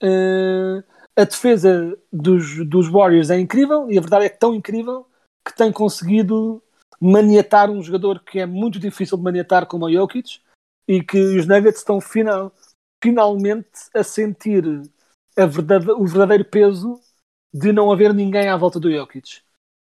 [0.01, 0.83] Eh,
[1.15, 5.05] a defesa dos, dos Warriors é incrível, e a verdade é que tão incrível
[5.45, 6.61] que tem conseguido
[6.99, 10.39] maniatar um jogador que é muito difícil de maniatar como o Jokic,
[10.87, 12.53] e que os Nuggets estão final,
[13.03, 14.63] finalmente a sentir
[15.37, 16.99] a verdade- o verdadeiro peso
[17.53, 19.41] de não haver ninguém à volta do Jokic.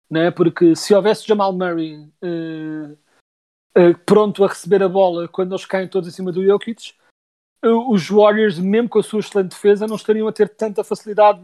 [0.10, 0.32] Né?
[0.32, 2.98] Porque se houvesse Jamal Murray eh,
[3.76, 6.94] eh, pronto a receber a bola quando eles caem todos em cima do Jokic,
[7.64, 11.42] eh, os Warriors, mesmo com a sua excelente defesa, não estariam a ter tanta facilidade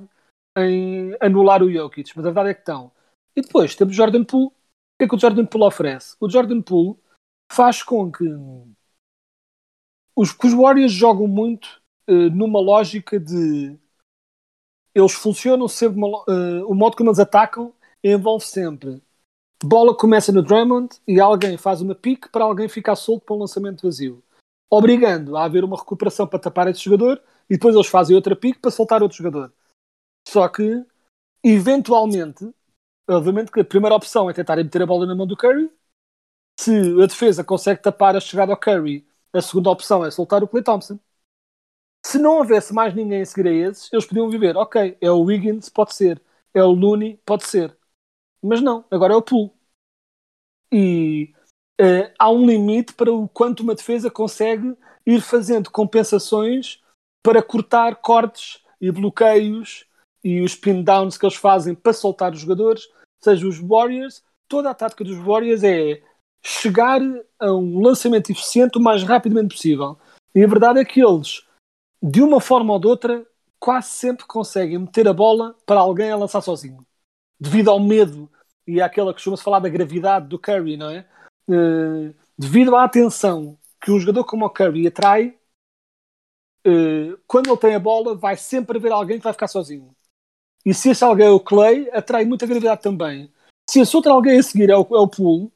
[0.57, 2.11] em anular o Jokic.
[2.15, 2.91] Mas a verdade é que estão.
[3.35, 4.47] E depois temos Jordan Poole.
[4.47, 4.51] O
[4.99, 6.15] que é que o Jordan Poole oferece?
[6.19, 6.97] O Jordan Poole
[7.51, 8.25] faz com que
[10.15, 13.77] os, que os Warriors jogam muito eh, numa lógica de
[14.93, 19.01] eles funcionam sempre uma eh, o modo como eles atacam envolve sempre
[19.63, 23.39] bola começa no Drummond e alguém faz uma pique para alguém ficar solto para um
[23.39, 24.23] lançamento vazio
[24.69, 28.59] obrigando a haver uma recuperação para tapar esse jogador e depois eles fazem outra pique
[28.59, 29.53] para soltar outro jogador
[30.27, 30.85] só que
[31.43, 32.53] eventualmente
[33.09, 35.71] obviamente que a primeira opção é tentarem meter a bola na mão do Curry
[36.59, 36.71] se
[37.03, 40.63] a defesa consegue tapar a chegada ao Curry a segunda opção é soltar o Clay
[40.63, 40.99] Thompson
[42.05, 45.21] se não houvesse mais ninguém a seguir a esses, eles podiam viver, ok, é o
[45.21, 46.21] Wiggins, pode ser,
[46.53, 47.75] é o Looney, pode ser.
[48.43, 49.51] Mas não, agora é o Poole.
[50.71, 51.33] E
[51.79, 56.81] eh, há um limite para o quanto uma defesa consegue ir fazendo compensações
[57.21, 59.85] para cortar cortes e bloqueios
[60.23, 62.87] e os pin downs que eles fazem para soltar os jogadores.
[63.21, 66.01] Seja, os Warriors, toda a tática dos Warriors é
[66.45, 67.01] chegar
[67.39, 69.97] a um lançamento eficiente o mais rapidamente possível.
[70.35, 71.43] E a verdade é que eles
[72.03, 73.25] de uma forma ou de outra,
[73.57, 76.85] quase sempre conseguem meter a bola para alguém a lançar sozinho.
[77.39, 78.29] Devido ao medo
[78.67, 81.07] e àquela que costuma-se falar da gravidade do Curry, não é?
[81.49, 85.37] Eh, devido à atenção que um jogador como o Curry atrai,
[86.65, 89.95] eh, quando ele tem a bola, vai sempre haver alguém que vai ficar sozinho.
[90.65, 93.31] E se esse alguém é o Clay, atrai muita gravidade também.
[93.69, 95.51] Se esse outro alguém a seguir é o, é o Poole,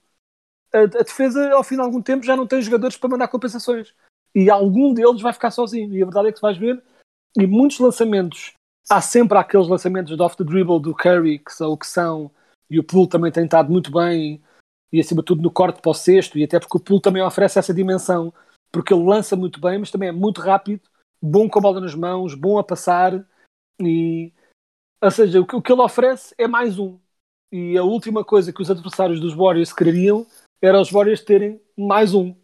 [0.73, 3.93] a, a defesa, ao fim de algum tempo, já não tem jogadores para mandar compensações
[4.35, 5.93] e algum deles vai ficar sozinho.
[5.93, 6.81] E a verdade é que tu vais ver,
[7.37, 8.53] e muitos lançamentos,
[8.89, 12.31] há sempre aqueles lançamentos de off the dribble do Curry, que são o que são,
[12.69, 14.41] e o Poole também tem estado muito bem,
[14.91, 17.23] e acima de tudo no corte para o sexto, e até porque o Poole também
[17.23, 18.33] oferece essa dimensão,
[18.71, 20.81] porque ele lança muito bem, mas também é muito rápido,
[21.21, 23.25] bom com a bola nas mãos, bom a passar,
[23.79, 24.31] e
[25.01, 26.97] ou seja, o que, ele oferece é mais um.
[27.51, 30.25] E a última coisa que os adversários dos Warriors queriam
[30.61, 32.35] era os Warriors terem mais um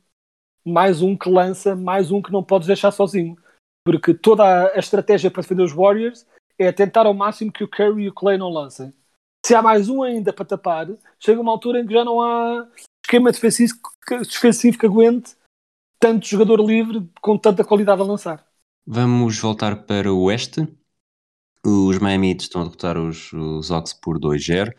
[0.66, 3.38] mais um que lança, mais um que não podes deixar sozinho.
[3.86, 6.26] Porque toda a, a estratégia para defender os Warriors
[6.58, 8.94] é tentar ao máximo que o Curry e o Clay não lancem.
[9.46, 10.88] Se há mais um ainda para tapar,
[11.20, 12.66] chega uma altura em que já não há
[13.06, 13.74] esquema defensivo,
[14.08, 15.36] que- defensivo que aguente
[16.00, 18.46] tanto jogador livre com tanta qualidade a lançar.
[18.86, 20.68] Vamos voltar para o Oeste.
[21.66, 24.74] Os Miami estão a derrotar os, os Hawks por 2-0.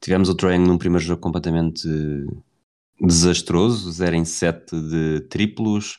[0.00, 1.86] Tivemos o Young num primeiro jogo completamente
[3.00, 5.98] desastroso, 0 em 7 de triplos,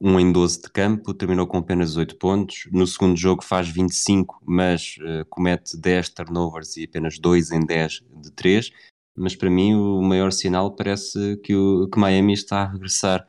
[0.00, 2.68] 1 em 12 de campo, terminou com apenas 8 pontos.
[2.72, 8.04] No segundo jogo faz 25, mas eh, comete 10 turnovers e apenas 2 em 10
[8.22, 8.70] de 3.
[9.16, 13.26] Mas para mim o maior sinal parece que, o, que Miami está a regressar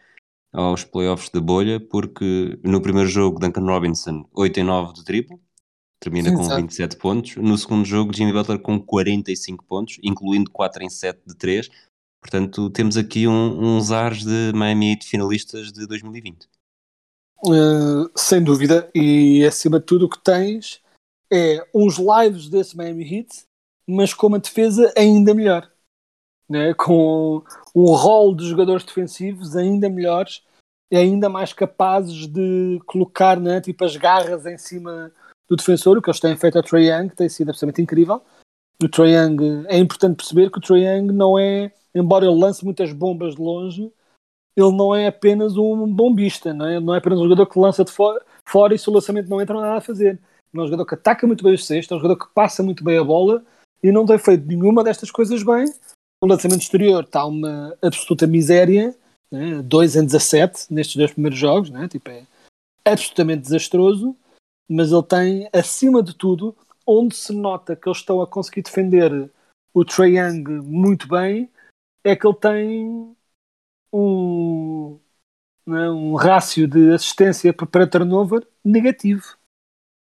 [0.54, 5.40] aos playoffs da bolha, porque no primeiro jogo Duncan Robinson 8 em 9 de triplo,
[6.00, 6.62] termina com Exato.
[6.62, 7.36] 27 pontos.
[7.38, 11.70] No segundo jogo Jimmy Butler com 45 pontos, incluindo 4 em 7 de 3.
[12.22, 16.48] Portanto, temos aqui um, uns ares de Miami Heat finalistas de 2020.
[17.46, 20.82] Uh, sem dúvida, e acima de tudo o que tens
[21.32, 23.44] é uns lives desse Miami Heat,
[23.88, 25.72] mas com uma defesa ainda melhor,
[26.50, 26.74] né?
[26.74, 27.44] com
[27.76, 30.44] um rol de jogadores defensivos ainda melhores
[30.92, 35.12] e ainda mais capazes de colocar né, tipo as garras em cima
[35.50, 38.22] do defensor, o que eles têm feito a Trae Young, tem sido absolutamente incrível.
[38.82, 42.64] O Trae Young, é importante perceber que o Trae Young não é, embora ele lance
[42.64, 43.92] muitas bombas de longe,
[44.56, 46.80] ele não é apenas um bombista, não é?
[46.80, 49.40] Não é apenas um jogador que lança de fora, fora e se o lançamento não
[49.40, 50.20] entra, nada a fazer.
[50.54, 52.84] É um jogador que ataca muito bem os cestos, é um jogador que passa muito
[52.84, 53.44] bem a bola
[53.84, 55.66] e não tem feito nenhuma destas coisas bem.
[56.22, 58.96] O lançamento exterior está uma absoluta miséria,
[59.32, 59.62] né?
[59.62, 61.88] 2 em 17 nestes dois primeiros jogos, né?
[61.88, 62.24] tipo, é
[62.84, 64.16] absolutamente desastroso,
[64.70, 69.30] mas ele tem, acima de tudo, onde se nota que eles estão a conseguir defender
[69.74, 71.50] o Trae Young muito bem,
[72.04, 73.16] é que ele tem
[73.94, 75.00] um,
[75.66, 79.38] né, um rácio de assistência para turnover negativo,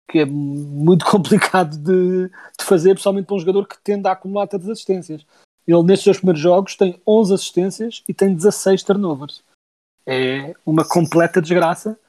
[0.10, 4.48] que é muito complicado de, de fazer, principalmente para um jogador que tende a acumular
[4.48, 5.26] tantas assistências.
[5.68, 9.44] Ele, nestes dois primeiros jogos, tem 11 assistências e tem 16 turnovers.
[10.06, 12.00] É uma completa desgraça.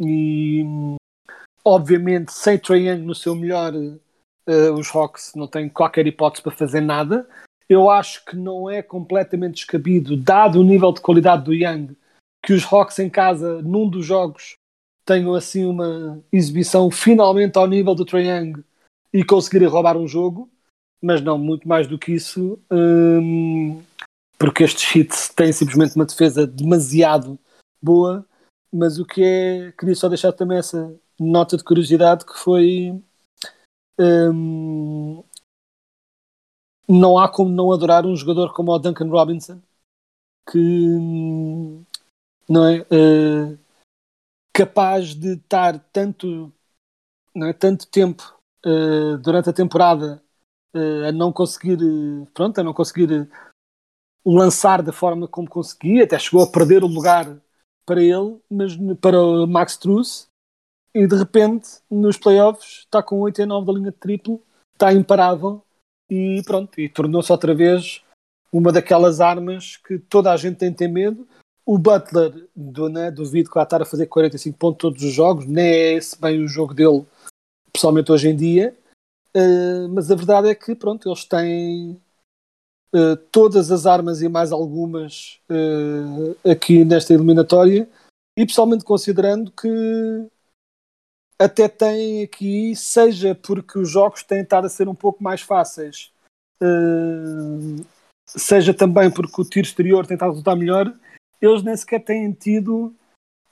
[0.00, 0.64] E,
[1.64, 6.52] obviamente, sem Trae Young no seu melhor, uh, os Hawks não têm qualquer hipótese para
[6.52, 7.28] fazer nada.
[7.68, 11.96] Eu acho que não é completamente descabido, dado o nível de qualidade do Young,
[12.44, 14.56] que os Hawks em casa, num dos jogos,
[15.06, 18.62] tenham assim uma exibição finalmente ao nível do Trae Young
[19.12, 20.50] e conseguirem roubar um jogo,
[21.00, 23.82] mas não muito mais do que isso, hum,
[24.38, 27.38] porque estes hits têm simplesmente uma defesa demasiado
[27.80, 28.26] boa.
[28.72, 33.02] Mas o que é, queria só deixar também essa nota de curiosidade que foi
[33.98, 35.22] hum,
[36.88, 39.60] não há como não adorar um jogador como o Duncan Robinson
[40.50, 40.58] que
[42.48, 43.58] não é uh,
[44.52, 46.52] capaz de estar tanto
[47.34, 50.22] não é, tanto tempo uh, durante a temporada
[50.74, 51.78] uh, a não conseguir
[52.32, 53.28] pronto, a não conseguir
[54.24, 57.40] lançar da forma como conseguia, até chegou a perder o lugar
[57.84, 60.28] para ele, mas para o Max Truss
[60.94, 64.40] e de repente nos playoffs está com 8 e 9 da linha de triplo,
[64.72, 65.62] está imparável
[66.08, 68.02] e pronto, e tornou-se outra vez
[68.52, 71.26] uma daquelas armas que toda a gente tem ter medo.
[71.66, 75.46] O Butler, do, né, duvido que vai estar a fazer 45 pontos todos os jogos,
[75.46, 77.04] nem é esse bem o jogo dele,
[77.72, 78.76] pessoalmente hoje em dia.
[79.36, 82.00] Uh, mas a verdade é que, pronto, eles têm
[82.94, 87.88] uh, todas as armas e mais algumas uh, aqui nesta eliminatória,
[88.38, 90.28] e pessoalmente considerando que
[91.38, 96.12] até tem aqui, seja porque os jogos têm estado a ser um pouco mais fáceis,
[96.62, 97.84] uh,
[98.26, 100.94] seja também porque o tiro exterior tem estado a resultar melhor,
[101.40, 102.94] eles nem sequer têm tido,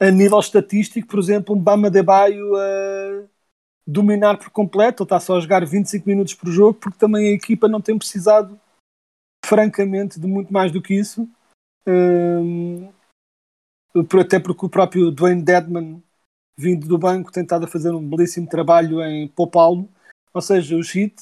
[0.01, 3.25] a nível estatístico, por exemplo, um Bama de Baio a
[3.87, 7.33] dominar por completo, ele está só a jogar 25 minutos por jogo, porque também a
[7.33, 8.59] equipa não tem precisado,
[9.45, 11.29] francamente, de muito mais do que isso.
[11.87, 12.93] Uh,
[14.21, 16.03] até porque o próprio Dwayne Dedman
[16.57, 19.89] vindo do banco, tentado a fazer um belíssimo trabalho em poupá-lo.
[20.35, 21.15] Ou seja, os Heat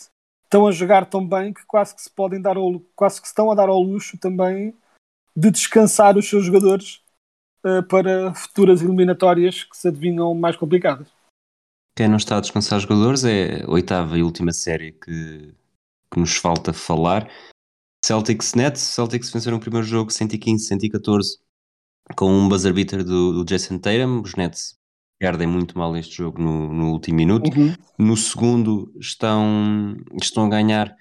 [0.45, 3.51] estão a jogar tão bem que quase que se podem dar ao, quase que estão
[3.51, 4.75] a dar ao luxo também
[5.37, 7.01] de descansar os seus jogadores
[7.65, 11.09] uh, para futuras eliminatórias que se adivinham mais complicadas.
[11.97, 15.55] Quem não está a descansar jogadores é a oitava e última série que,
[16.13, 17.31] que nos falta falar.
[18.05, 21.39] Celtics Nets, Celtics venceram o primeiro jogo 115-114
[22.17, 24.23] com um buzzer beater do, do Jason Tatum.
[24.23, 24.80] Os Nets
[25.21, 27.55] perdem muito mal este jogo no, no último minuto.
[27.55, 27.75] Uhum.
[27.99, 30.97] No segundo estão, estão a ganhar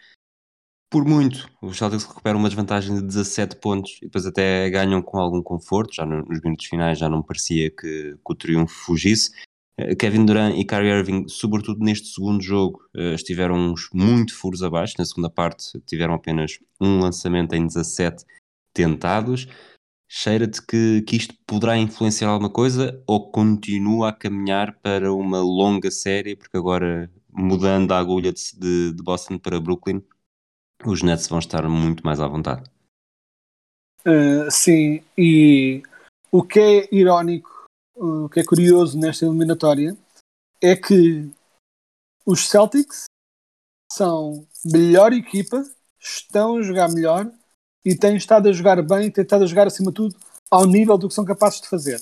[0.91, 1.49] por muito.
[1.61, 5.95] Os Celtics recuperam uma desvantagem de 17 pontos e depois até ganham com algum conforto.
[5.95, 9.31] Já no, nos minutos finais já não parecia que, que o triunfo fugisse.
[9.79, 14.61] Uh, Kevin Durant e Kyrie Irving, sobretudo neste segundo jogo, uh, estiveram uns muito furos
[14.61, 14.95] abaixo.
[14.99, 18.25] Na segunda parte tiveram apenas um lançamento em 17
[18.73, 19.47] tentados.
[20.11, 25.91] Cheira-te que, que isto poderá influenciar alguma coisa ou continua a caminhar para uma longa
[25.91, 30.03] série, porque agora mudando a agulha de, de, de Boston para Brooklyn,
[30.83, 32.67] os Nets vão estar muito mais à vontade.
[34.03, 35.83] Uh, sim, e
[36.31, 39.95] o que é irónico, o que é curioso nesta eliminatória
[40.59, 41.29] é que
[42.25, 43.05] os Celtics
[43.91, 45.63] são melhor equipa,
[45.99, 47.31] estão a jogar melhor
[47.89, 50.15] e têm estado a jogar bem têm estado a jogar acima de tudo
[50.51, 51.99] ao nível do que são capazes de fazer.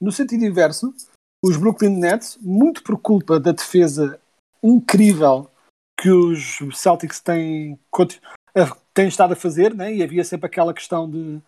[0.00, 0.92] No sentido inverso,
[1.44, 4.20] os Brooklyn Nets, muito por culpa da defesa
[4.60, 5.48] incrível
[6.00, 7.78] que os Celtics têm,
[8.92, 9.94] têm estado a fazer, né?
[9.94, 11.40] e havia sempre aquela questão de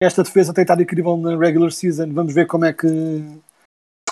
[0.00, 2.88] esta defesa tem estado incrível na regular season, vamos ver como é que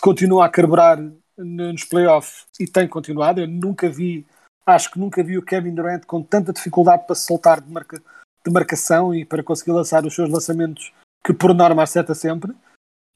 [0.00, 0.98] continua a carburar
[1.36, 3.40] nos playoffs e tem continuado.
[3.40, 4.26] Eu nunca vi,
[4.66, 8.00] acho que nunca vi o Kevin Durant com tanta dificuldade para se soltar de, marca,
[8.44, 10.92] de marcação e para conseguir lançar os seus lançamentos
[11.24, 12.52] que por norma acerta sempre.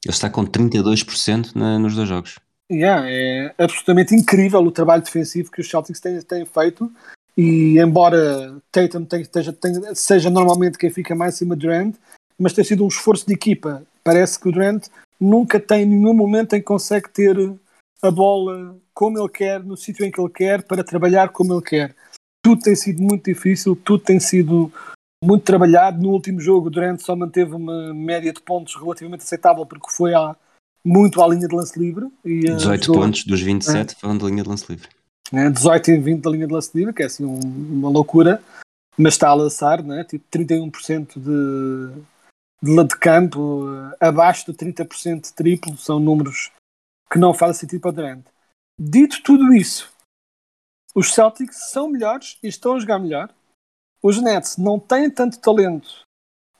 [0.05, 2.39] Ele está com 32% na, nos dois jogos.
[2.71, 6.91] Yeah, é absolutamente incrível o trabalho defensivo que os Celtics têm, têm feito
[7.37, 11.95] e embora Tatum tenha, tenha, seja normalmente quem fica mais acima de Durant,
[12.37, 13.83] mas tem sido um esforço de equipa.
[14.03, 14.87] Parece que o Durant
[15.19, 17.37] nunca tem nenhum momento em que consegue ter
[18.01, 21.61] a bola como ele quer, no sítio em que ele quer, para trabalhar como ele
[21.61, 21.95] quer.
[22.43, 24.71] Tudo tem sido muito difícil, tudo tem sido
[25.23, 26.01] muito trabalhado.
[26.01, 30.13] No último jogo, o Durant só manteve uma média de pontos relativamente aceitável porque foi
[30.13, 30.35] à,
[30.85, 32.11] muito à linha de lance livre.
[32.23, 34.89] E, 18 jogou, pontos dos 27 é, foram da linha de lance livre.
[35.33, 38.41] É, 18 e 20 da linha de lance livre, que é assim um, uma loucura,
[38.97, 40.03] mas está a lançar, né?
[40.03, 42.01] tipo 31% de,
[42.63, 43.65] de lado de campo,
[43.99, 46.51] abaixo de 30% de triplo, são números
[47.11, 48.25] que não fazem sentido para Durant.
[48.79, 49.91] Dito tudo isso,
[50.95, 53.29] os Celtics são melhores e estão a jogar melhor.
[54.07, 56.05] Os Nets não têm tanto talento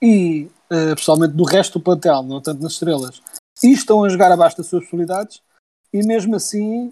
[0.01, 3.21] e, uh, pessoalmente, do resto do plantel, não tanto nas estrelas,
[3.63, 5.41] e estão a jogar abaixo das suas possibilidades.
[5.93, 6.91] E mesmo assim,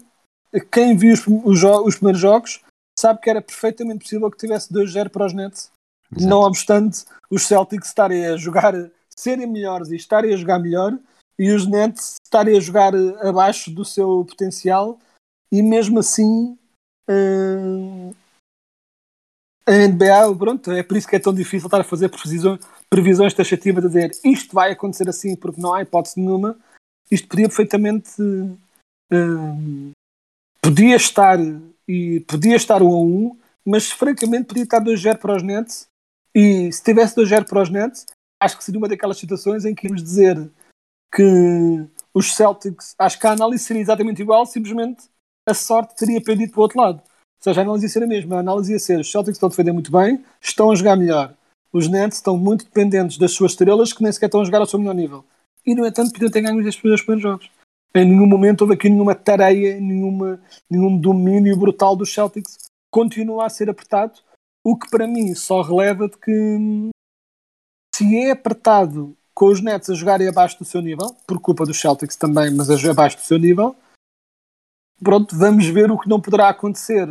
[0.72, 2.62] quem viu os, os, os primeiros jogos
[2.98, 5.70] sabe que era perfeitamente possível que tivesse 2-0 para os Nets.
[6.10, 6.26] Exato.
[6.26, 8.72] Não obstante os Celtics estarem a jogar,
[9.14, 10.98] serem melhores e estarem a jogar melhor,
[11.38, 14.98] e os Nets estarem a jogar abaixo do seu potencial,
[15.52, 16.56] e mesmo assim
[17.10, 18.14] hum,
[19.66, 23.34] a NBA, pronto, é por isso que é tão difícil estar a fazer previsões, previsões
[23.34, 26.56] taxativas, a dizer isto vai acontecer assim porque não há hipótese nenhuma.
[27.10, 29.90] Isto podia perfeitamente uh,
[30.60, 31.38] podia estar
[31.88, 35.88] e podia estar 1 a 1, mas francamente podia estar 2-0 para os Nets.
[36.32, 38.06] E se tivesse 2-0 para os Nets,
[38.40, 40.50] acho que seria uma daquelas situações em que íamos dizer
[41.12, 45.04] que os Celtics, acho que a análise seria exatamente igual, simplesmente
[45.48, 47.02] a sorte teria pendido para o outro lado
[47.40, 48.36] seja, a análise ia ser a mesma.
[48.36, 51.34] A análise ia ser: os Celtics estão a defender muito bem, estão a jogar melhor.
[51.72, 54.66] Os Nets estão muito dependentes das suas estrelas que nem sequer estão a jogar ao
[54.66, 55.24] seu melhor nível.
[55.64, 57.50] E, no entanto, podiam ter ganho dois primeiros jogos.
[57.94, 62.56] Em nenhum momento houve aqui nenhuma tareia, nenhuma, nenhum domínio brutal dos Celtics.
[62.90, 64.20] Continua a ser apertado,
[64.64, 66.90] o que para mim só releva de que
[67.94, 71.78] se é apertado com os Nets a jogarem abaixo do seu nível, por culpa dos
[71.78, 73.74] Celtics também, mas abaixo do seu nível,
[75.02, 77.06] pronto, vamos ver o que não poderá acontecer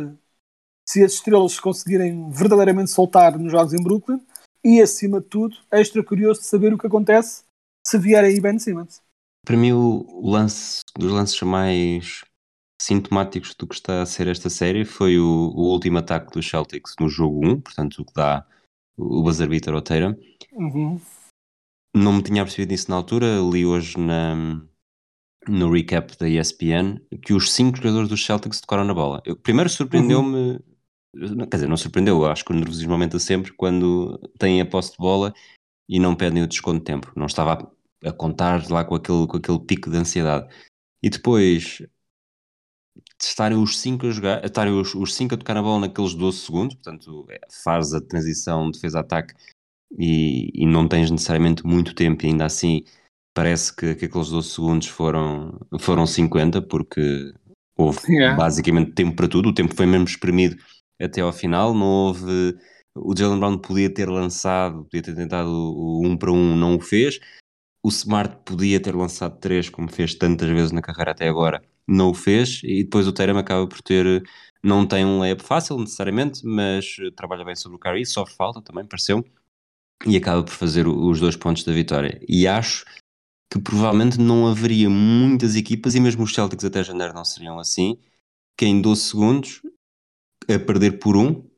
[0.88, 4.20] se as estrelas conseguirem verdadeiramente soltar nos jogos em Brooklyn
[4.64, 7.44] e, acima de tudo, extra curioso de saber o que acontece
[7.86, 9.02] se vier aí Ben Simmons.
[9.44, 12.24] Para mim, o lance dos lances mais
[12.80, 16.94] sintomáticos do que está a ser esta série foi o, o último ataque dos Celtics
[17.00, 18.46] no jogo 1, portanto, o que dá
[18.96, 20.14] o buzzer beater ao Tatum.
[20.52, 21.00] Uhum.
[21.94, 24.60] Não me tinha percebido isso na altura, li hoje na,
[25.48, 29.22] no recap da ESPN que os cinco jogadores dos Celtics tocaram na bola.
[29.24, 30.60] Eu, primeiro surpreendeu-me,
[31.14, 31.46] uhum.
[31.48, 34.98] quer dizer, não surpreendeu, acho que o nervosismo aumenta sempre quando têm a posse de
[34.98, 35.32] bola
[35.88, 37.12] e não pedem o desconto de tempo.
[37.16, 37.70] Não estava
[38.04, 40.48] a, a contar lá com aquele, com aquele pico de ansiedade.
[41.02, 41.82] E depois
[43.20, 46.38] estarem os cinco a jogar, estarem os, os cinco a tocar na bola naqueles 12
[46.38, 49.34] segundos, portanto, é, faz a transição defesa-ataque
[49.98, 52.84] e, e não tens necessariamente muito tempo e ainda assim
[53.36, 57.34] parece que, que aqueles 12 segundos foram, foram 50, porque
[57.76, 58.34] houve yeah.
[58.34, 60.56] basicamente tempo para tudo, o tempo foi mesmo espremido
[61.00, 62.56] até ao final, não houve.
[62.94, 66.56] O Jalen Brown podia ter lançado, podia ter tentado o 1 um para 1, um,
[66.56, 67.20] não o fez.
[67.82, 72.08] O Smart podia ter lançado 3, como fez tantas vezes na carreira até agora, não
[72.08, 72.62] o fez.
[72.64, 74.26] E depois o Terem acaba por ter.
[74.62, 78.86] Não tem um layup fácil necessariamente, mas trabalha bem sobre o Curry, sofre falta também,
[78.86, 79.22] pareceu.
[80.06, 82.18] E acaba por fazer os dois pontos da vitória.
[82.26, 82.84] E acho
[83.50, 87.98] que provavelmente não haveria muitas equipas, e mesmo os Celtics até janeiro não seriam assim,
[88.56, 89.62] que em 12 segundos,
[90.42, 91.48] a perder por um,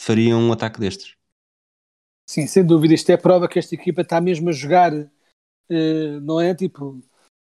[0.00, 1.16] fariam um ataque destes.
[2.28, 2.94] Sim, sem dúvida.
[2.94, 6.54] Isto é prova que esta equipa está mesmo a jogar, eh, não é?
[6.54, 7.00] Tipo,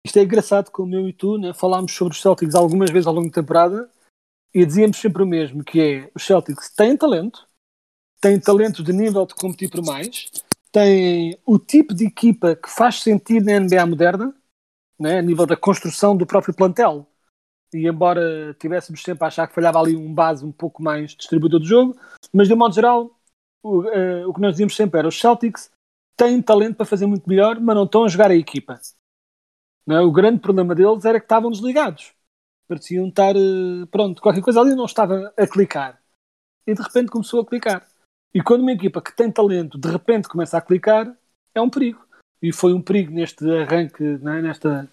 [0.05, 3.13] isto é engraçado como eu e tu né, falámos sobre os Celtics algumas vezes ao
[3.13, 3.89] longo da temporada
[4.53, 7.47] e dizíamos sempre o mesmo, que é os Celtics têm talento,
[8.21, 10.29] têm talento de nível de competir por mais,
[10.75, 14.35] têm o tipo de equipa que faz sentido na NBA moderna,
[14.99, 17.07] né, a nível da construção do próprio plantel.
[17.73, 21.61] E embora tivéssemos sempre a achar que falhava ali um base um pouco mais distribuidor
[21.61, 21.97] do jogo,
[22.33, 23.17] mas de um modo geral,
[23.63, 25.71] o, uh, o que nós dizíamos sempre era os Celtics
[26.17, 28.77] têm talento para fazer muito melhor, mas não estão a jogar a equipa.
[29.89, 29.99] É?
[30.01, 32.13] O grande problema deles era que estavam desligados.
[32.67, 36.01] Pareciam estar, uh, pronto, qualquer coisa ali não estava a clicar.
[36.67, 37.87] E de repente começou a clicar.
[38.35, 41.09] E quando uma equipa que tem talento de repente começa a clicar,
[41.53, 42.05] é um perigo.
[42.41, 44.41] E foi um perigo neste arranque, é?
[44.41, 44.89] nesta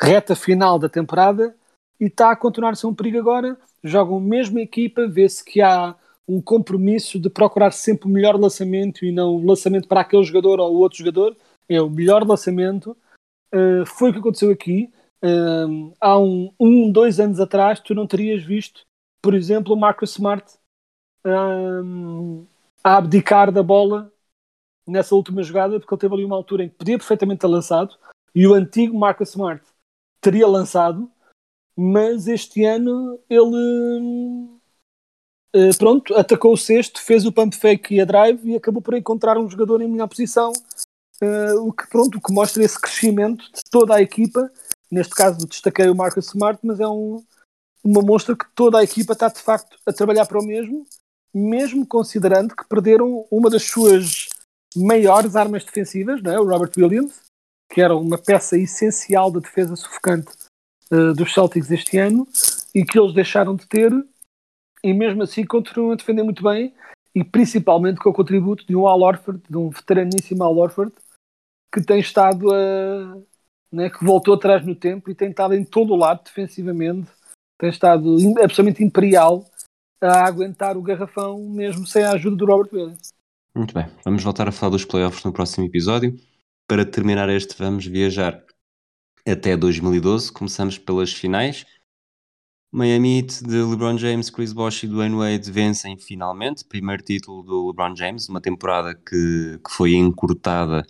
[0.00, 1.54] reta final da temporada,
[2.00, 3.58] e está a continuar a ser um perigo agora.
[3.84, 5.94] Jogam a mesma equipa, vê-se que há
[6.26, 10.58] um compromisso de procurar sempre o melhor lançamento e não o lançamento para aquele jogador
[10.58, 11.36] ou outro jogador.
[11.68, 12.96] É o melhor lançamento.
[13.54, 14.90] Uh, foi o que aconteceu aqui.
[15.22, 18.80] Uh, há um, um, dois anos atrás, tu não terias visto,
[19.20, 20.54] por exemplo, o Marcus Smart
[21.26, 22.46] uh,
[22.82, 24.12] a abdicar da bola
[24.86, 27.94] nessa última jogada, porque ele teve ali uma altura em que podia perfeitamente ter lançado
[28.34, 29.62] e o antigo Marcus Smart
[30.20, 31.10] teria lançado
[31.80, 34.48] mas este ano ele
[35.54, 38.96] uh, pronto, atacou o sexto, fez o pump fake e a drive e acabou por
[38.96, 40.52] encontrar um jogador em melhor posição,
[41.22, 44.50] uh, o que pronto, o que mostra esse crescimento de toda a equipa.
[44.90, 47.24] Neste caso destaquei o Marcus Smart, mas é um,
[47.84, 50.84] uma mostra que toda a equipa está de facto a trabalhar para o mesmo,
[51.38, 54.28] mesmo considerando que perderam uma das suas
[54.76, 56.40] maiores armas defensivas, não é?
[56.40, 57.20] o Robert Williams,
[57.70, 60.32] que era uma peça essencial da defesa sufocante
[60.90, 62.26] uh, dos Celtics este ano
[62.74, 63.92] e que eles deixaram de ter
[64.82, 66.74] e mesmo assim continuam a defender muito bem
[67.14, 70.92] e principalmente com o contributo de um Al Orford, de um veteraníssimo Al Orford
[71.72, 73.18] que tem estado a
[73.70, 77.10] né, que voltou atrás no tempo e tem estado em todo o lado defensivamente
[77.58, 79.44] tem estado absolutamente imperial
[80.00, 83.12] a aguentar o garrafão mesmo sem a ajuda do Robert Williams.
[83.54, 86.16] Muito bem, vamos voltar a falar dos playoffs no próximo episódio.
[86.66, 88.44] Para terminar este, vamos viajar
[89.26, 90.32] até 2012.
[90.32, 91.64] Começamos pelas finais.
[92.70, 96.64] Miami Heat de LeBron James, Chris Bosh e Dwayne Wade vencem finalmente.
[96.64, 100.86] Primeiro título do LeBron James, uma temporada que, que foi encurtada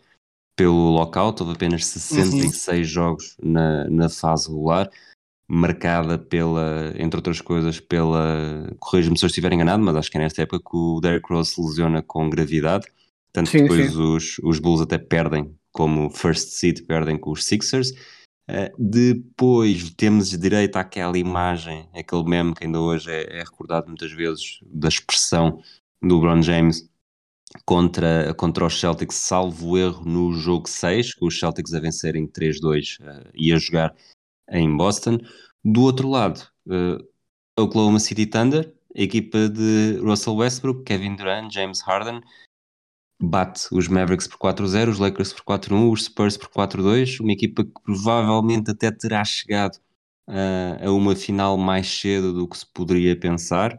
[0.57, 1.41] pelo lockout.
[1.41, 2.85] Houve apenas 66 uhum.
[2.85, 4.91] jogos na, na fase regular,
[5.49, 8.71] marcada pela, entre outras coisas, pela.
[8.79, 11.55] Corrija-me se eu estiver enganado, mas acho que é nesta época que o Derrick Rose
[11.55, 12.87] se lesiona com gravidade.
[13.33, 13.99] Tanto que depois sim.
[13.99, 17.93] Os, os Bulls até perdem, como first seed, perdem com os Sixers.
[18.51, 24.11] Uh, depois temos direito àquela imagem, aquele meme que ainda hoje é, é, recordado muitas
[24.11, 25.63] vezes, da expressão
[26.03, 26.89] do LeBron James
[27.67, 33.01] contra, contra os Celtics, salvo erro no jogo 6, com os Celtics a vencerem 3-2
[33.01, 33.95] uh, e a jogar
[34.51, 35.19] em Boston.
[35.65, 37.05] Do outro lado, uh,
[37.59, 42.21] Oklahoma City Thunder, a equipa de Russell Westbrook, Kevin Durant, James Harden,
[43.21, 47.65] bate os Mavericks por 4-0, os Lakers por 4-1, os Spurs por 4-2, uma equipa
[47.65, 49.77] que provavelmente até terá chegado
[50.29, 53.73] uh, a uma final mais cedo do que se poderia pensar.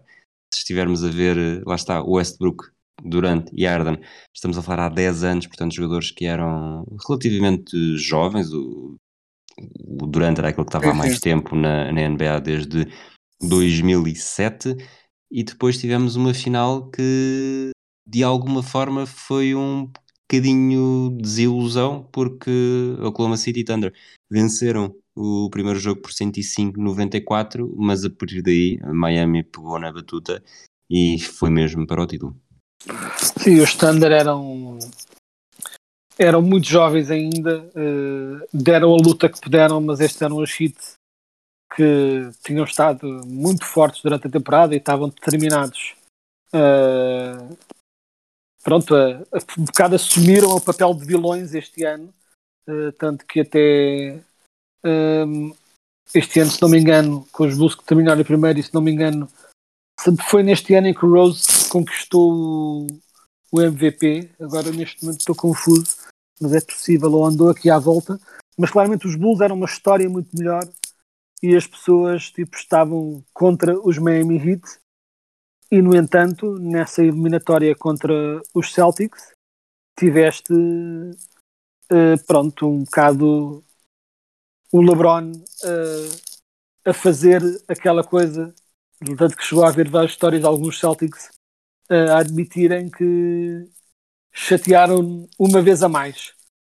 [0.53, 2.65] Se estivermos a ver, lá está, Westbrook,
[3.03, 3.97] Durant e Arden,
[4.35, 8.51] estamos a falar há 10 anos, portanto, jogadores que eram relativamente jovens.
[8.51, 8.97] O,
[9.85, 12.87] o Durant era aquele que estava há mais tempo na, na NBA desde
[13.41, 14.75] 2007
[15.31, 17.71] e depois tivemos uma final que
[18.07, 19.91] de alguma forma foi um
[20.21, 23.93] bocadinho desilusão porque Oklahoma City Thunder
[24.29, 30.41] venceram o primeiro jogo por 105-94, mas a partir daí Miami pegou na batuta
[30.89, 32.35] e foi mesmo para o título.
[33.37, 34.79] Sim, os Thunder eram
[36.19, 40.95] eram muito jovens ainda, uh, deram a luta que puderam, mas estes eram os hits
[41.73, 45.95] que tinham estado muito fortes durante a temporada e estavam determinados
[46.53, 47.57] uh,
[48.63, 52.13] pronto, a, a, um bocado assumiram o papel de vilões este ano,
[52.67, 54.21] uh, tanto que até
[54.85, 55.53] um,
[56.13, 58.81] este ano, se não me engano, com os Bulls que terminaram primeiro, e se não
[58.81, 59.29] me engano,
[60.29, 62.87] foi neste ano em que o Rose conquistou
[63.51, 64.29] o, MVP.
[64.39, 65.97] Agora, neste momento, estou confuso,
[66.39, 68.19] mas é possível, ou andou aqui à volta.
[68.57, 70.63] Mas claramente, os Bulls eram uma história muito melhor
[71.41, 74.63] e as pessoas tipo, estavam contra os Miami Heat
[75.71, 79.33] e, no entanto, nessa eliminatória contra os Celtics,
[79.97, 83.63] tiveste, uh, pronto, um bocado
[84.71, 88.53] o LeBron uh, a fazer aquela coisa,
[89.17, 91.29] tanto que chegou a haver várias histórias de alguns Celtics
[91.89, 93.69] uh, a admitirem que
[94.31, 96.33] chatearam uma vez a mais.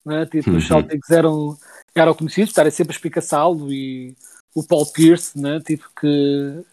[0.06, 0.26] Não é?
[0.26, 0.58] Tipo, Uhum.
[0.58, 1.58] Os Celtics eram,
[1.94, 4.16] eram conhecidos por estarem sempre a espicaçá-lo e
[4.56, 5.60] o Paul Pierce, né?
[5.60, 6.66] tipo, que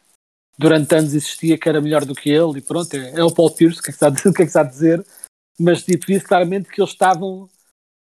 [0.58, 3.54] durante anos existia que era melhor do que ele e pronto, é, é o Paul
[3.54, 4.28] Pierce, o que é que está a dizer?
[4.28, 5.06] O que é que está a dizer?
[5.58, 7.48] Mas tipo, via claramente que eles estavam,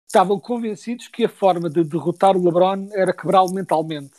[0.07, 4.13] estavam convencidos que a forma de derrotar o LeBron era quebrá-lo mentalmente.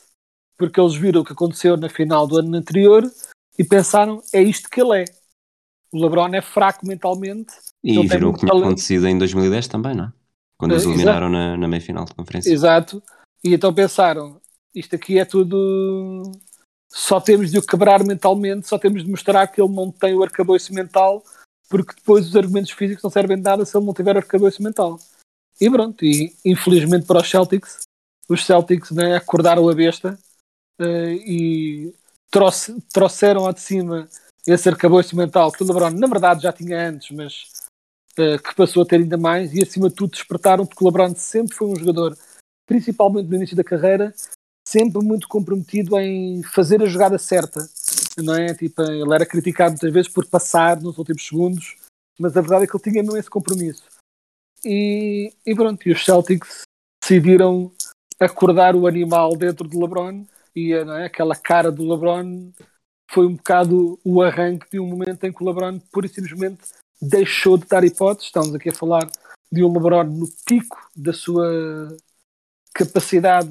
[0.57, 3.03] Porque eles viram o que aconteceu na final do ano anterior
[3.57, 5.05] e pensaram, é isto que ele é.
[5.91, 7.53] O LeBron é fraco mentalmente.
[7.83, 8.65] E virou o muito que tinha talento.
[8.65, 10.13] acontecido em 2010 também, não é?
[10.57, 12.51] Quando os Eh, eliminaram na, na meia final de conferência.
[12.51, 13.01] Exato.
[13.43, 14.39] E então pensaram,
[14.75, 16.31] isto aqui é tudo.
[16.91, 20.23] Só temos de o quebrar mentalmente, só temos de mostrar que ele não tem o
[20.23, 21.23] arcabouço mental,
[21.69, 24.99] porque depois os argumentos físicos não servem de nada se ele não tiver arcabouço mental.
[25.61, 27.81] E pronto, e infelizmente para os Celtics,
[28.27, 30.17] os Celtics né, acordaram a besta
[30.81, 31.93] eh, e
[32.31, 34.09] trouxe- trouxeram ao de cima
[34.47, 37.63] esse arcabouço mental que o LeBron na verdade já tinha antes, mas
[38.17, 41.15] eh, que passou a ter ainda mais e acima de tudo despertaram porque o LeBron
[41.15, 42.17] sempre foi um jogador
[42.67, 44.13] principalmente no início da carreira,
[44.67, 47.67] sempre muito comprometido em fazer a jogada certa,
[48.17, 48.53] não é?
[48.53, 51.77] Tipo, ele era criticado muitas vezes por passar nos últimos segundos,
[52.19, 53.83] mas a verdade é que ele tinha mesmo esse compromisso.
[54.63, 56.61] E, e pronto, e os Celtics
[57.01, 57.71] decidiram
[58.19, 60.25] acordar o animal dentro do LeBron
[60.55, 61.05] e é?
[61.05, 62.51] aquela cara do LeBron
[63.09, 66.61] foi um bocado o arranque de um momento em que o LeBron pura e simplesmente
[67.01, 68.27] deixou de dar hipóteses.
[68.27, 69.09] Estamos aqui a falar
[69.51, 71.97] de um LeBron no pico da sua
[72.73, 73.49] capacidade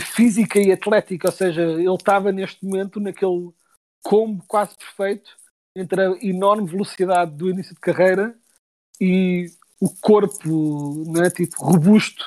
[0.00, 3.50] física e atlética, ou seja, ele estava neste momento naquele
[4.02, 5.36] combo quase perfeito
[5.74, 8.36] entre a enorme velocidade do início de carreira
[9.00, 9.46] e
[9.80, 12.24] o corpo né, tipo, robusto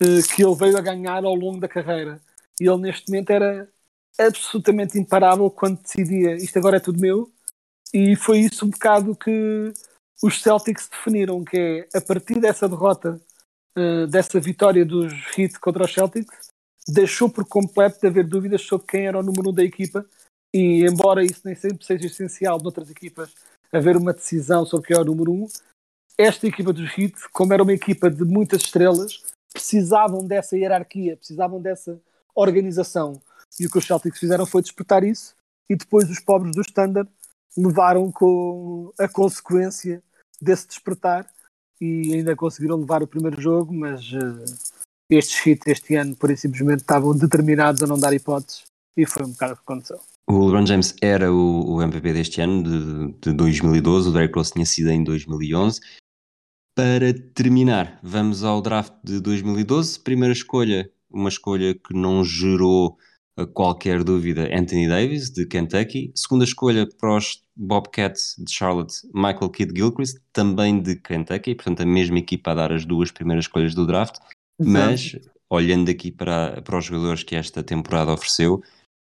[0.00, 2.20] eh, que ele veio a ganhar ao longo da carreira.
[2.60, 3.71] E ele neste momento era
[4.18, 7.30] absolutamente imparável quando decidia isto agora é tudo meu.
[7.92, 9.72] E foi isso um bocado que
[10.22, 13.20] os Celtics definiram, que é a partir dessa derrota
[13.74, 16.50] Uh, dessa vitória dos Heat contra os Celtics,
[16.86, 20.04] deixou por completo de haver dúvidas sobre quem era o número um da equipa
[20.54, 23.34] e embora isso nem sempre seja essencial noutras equipas
[23.72, 25.48] haver uma decisão sobre quem é o número um,
[26.18, 31.58] esta equipa dos Heat, como era uma equipa de muitas estrelas, precisavam dessa hierarquia, precisavam
[31.58, 31.98] dessa
[32.34, 33.22] organização
[33.58, 35.34] e o que os Celtics fizeram foi despertar isso
[35.68, 37.08] e depois os pobres do Standard
[37.56, 40.02] levaram com a consequência
[40.40, 41.28] desse despertar
[41.80, 44.44] e ainda conseguiram levar o primeiro jogo, mas uh,
[45.10, 48.64] estes hits este ano, por simplesmente, estavam determinados a não dar hipóteses
[48.96, 50.00] e foi um bocado o que aconteceu.
[50.28, 54.52] O LeBron James era o, o MVP deste ano, de, de 2012, o Derrick Rose
[54.52, 55.80] tinha sido em 2011.
[56.74, 60.00] Para terminar, vamos ao draft de 2012.
[60.00, 62.96] Primeira escolha, uma escolha que não gerou
[63.54, 66.12] qualquer dúvida, Anthony Davis, de Kentucky.
[66.14, 71.86] Segunda escolha para os Bobcats de Charlotte, Michael Kidd Gilchrist, também de Kentucky, portanto a
[71.86, 74.16] mesma equipa a dar as duas primeiras escolhas do draft,
[74.58, 75.16] mas
[75.50, 78.62] olhando aqui para, para os jogadores que esta temporada ofereceu,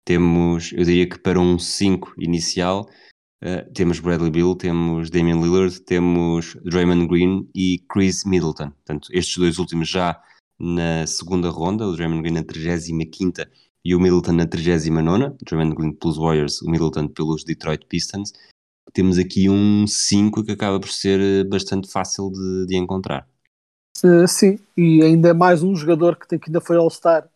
[0.04, 2.88] temos, eu diria que para um 5 inicial,
[3.44, 8.70] uh, temos Bradley Bill, temos Damian Lillard, temos Draymond Green e Chris Middleton.
[8.70, 10.20] Portanto, estes dois últimos já
[10.58, 13.48] na segunda ronda, o Draymond Green na 35ª
[13.85, 18.33] e o Middleton na 39ª, Draymond Green pelos Warriors, o Middleton pelos Detroit Pistons.
[18.93, 23.26] Temos aqui um 5 que acaba por ser bastante fácil de, de encontrar.
[24.26, 27.28] Sim, e ainda mais um jogador que, tem, que ainda foi All-Star,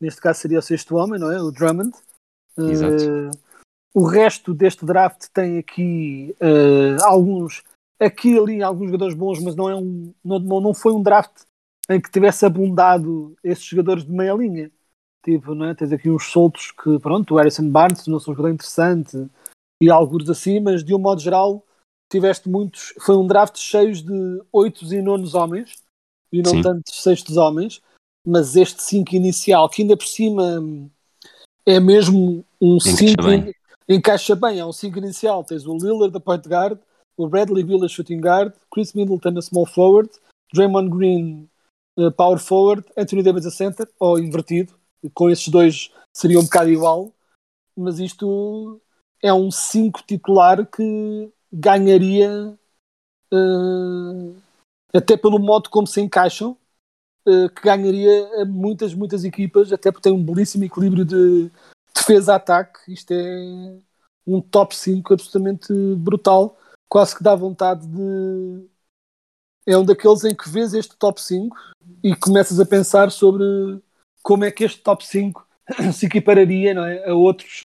[0.00, 1.40] neste caso seria o sexto homem, não é?
[1.40, 1.92] O Drummond.
[2.58, 3.04] Exato.
[3.04, 3.30] Uh,
[3.94, 7.62] o resto deste draft tem aqui uh, alguns,
[7.98, 11.42] aqui e ali, alguns jogadores bons, mas não, é um, não, não foi um draft
[11.88, 14.70] em que tivesse abundado esses jogadores de meia linha.
[15.22, 15.74] Tipo, não é?
[15.74, 19.28] Tens aqui uns soltos que, pronto, o Harrison Barnes não são um jogador interessante
[19.82, 21.64] e alguns assim, mas de um modo geral
[22.10, 22.92] tiveste muitos.
[23.00, 25.76] Foi um draft cheio de oitos e nonos homens
[26.32, 26.62] e não Sim.
[26.62, 27.80] tantos sextos homens,
[28.26, 30.62] mas este 5 inicial, que ainda por cima
[31.66, 33.54] é mesmo um Encaixa 5 bem.
[33.88, 35.44] encaixa bem, é um 5 inicial.
[35.44, 36.78] Tens o Lillard da point guard,
[37.16, 40.10] o Bradley Beal a shooting guard, Chris Middleton a small forward,
[40.52, 41.48] Draymond Green
[41.98, 44.74] a power forward, Anthony Davis a center, ou invertido,
[45.14, 47.12] com esses dois seria um bocado igual,
[47.76, 48.80] mas isto
[49.22, 52.58] é um 5 titular que ganharia
[53.32, 54.36] uh,
[54.94, 56.56] até pelo modo como se encaixam,
[57.26, 61.50] uh, que ganharia a muitas, muitas equipas, até porque tem um belíssimo equilíbrio de
[61.94, 62.92] defesa-ataque.
[62.92, 63.78] Isto é
[64.26, 66.56] um top 5 absolutamente brutal,
[66.88, 68.68] quase que dá vontade de.
[69.66, 71.56] É um daqueles em que vês este top 5
[72.02, 73.44] e começas a pensar sobre
[74.22, 75.46] como é que este top 5
[75.92, 77.60] se equipararia não é, a, outros,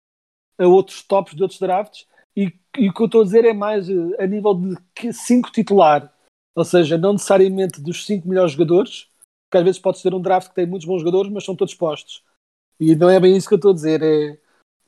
[0.57, 2.07] a outros tops de outros drafts.
[2.35, 5.51] E, e o que eu estou a dizer é mais eh, a nível de 5
[5.51, 6.11] titular,
[6.55, 9.07] ou seja, não necessariamente dos 5 melhores jogadores,
[9.45, 11.75] porque às vezes pode ser um draft que tem muitos bons jogadores, mas são todos
[11.75, 12.23] postos.
[12.79, 14.01] E não é bem isso que eu estou a dizer.
[14.01, 14.37] É,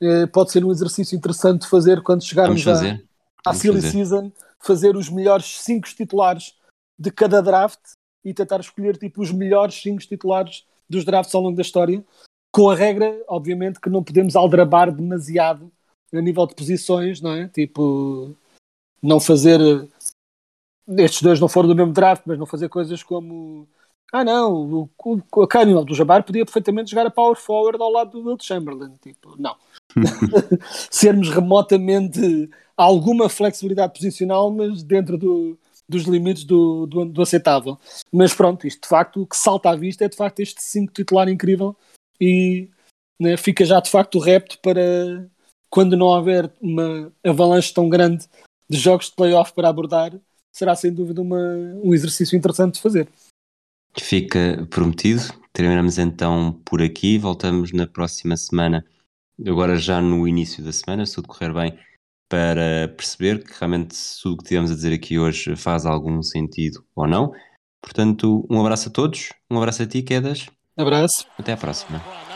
[0.01, 3.05] é pode ser um exercício interessante de fazer quando chegarmos fazer.
[3.45, 3.91] à Vamos silly fazer.
[3.91, 6.55] season, fazer os melhores 5 titulares
[6.97, 7.80] de cada draft
[8.24, 12.03] e tentar escolher tipo os melhores 5 titulares dos drafts ao longo da história,
[12.51, 15.71] com a regra, obviamente, que não podemos aldrabar demasiado
[16.13, 17.47] a nível de posições, não é?
[17.47, 18.36] Tipo,
[19.01, 23.67] não fazer eh, estes dois não foram do mesmo draft, mas não fazer coisas como
[24.13, 28.11] ah não, o, o, o Karim Abdul-Jabbar podia perfeitamente jogar a power forward ao lado
[28.11, 29.57] do Will Chamberlain, tipo, não.
[30.89, 35.57] Sermos remotamente alguma flexibilidade posicional, mas dentro do,
[35.88, 37.79] dos limites do, do, do aceitável.
[38.11, 40.93] Mas pronto, isto de facto, o que salta à vista é de facto este 5
[40.93, 41.75] titular incrível
[42.19, 42.69] e
[43.19, 45.27] né, fica já de facto o repto para
[45.69, 48.27] quando não houver uma avalanche tão grande
[48.69, 50.17] de jogos de playoff para abordar,
[50.51, 51.38] será sem dúvida uma,
[51.83, 53.07] um exercício interessante de fazer.
[53.97, 55.21] Fica prometido.
[55.53, 57.17] Terminamos então por aqui.
[57.17, 58.86] Voltamos na próxima semana,
[59.45, 61.77] agora já no início da semana, se tudo correr bem,
[62.30, 66.21] para perceber que realmente se tudo o que tivemos a dizer aqui hoje faz algum
[66.21, 67.32] sentido ou não.
[67.82, 70.47] Portanto, um abraço a todos, um abraço a ti, Quedas.
[70.78, 71.28] Abraço.
[71.38, 72.01] Até à próxima.
[72.07, 72.36] Oh!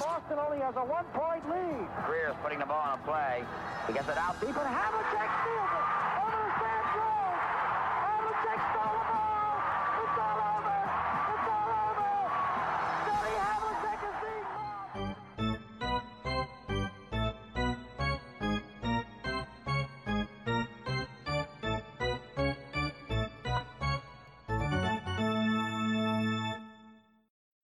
[0.00, 1.88] Boston only has a one-point lead.
[2.06, 3.44] Greer's putting the ball on a play.
[3.86, 5.79] He gets it out deep and Havlicek steals it.
[5.79, 5.79] Over the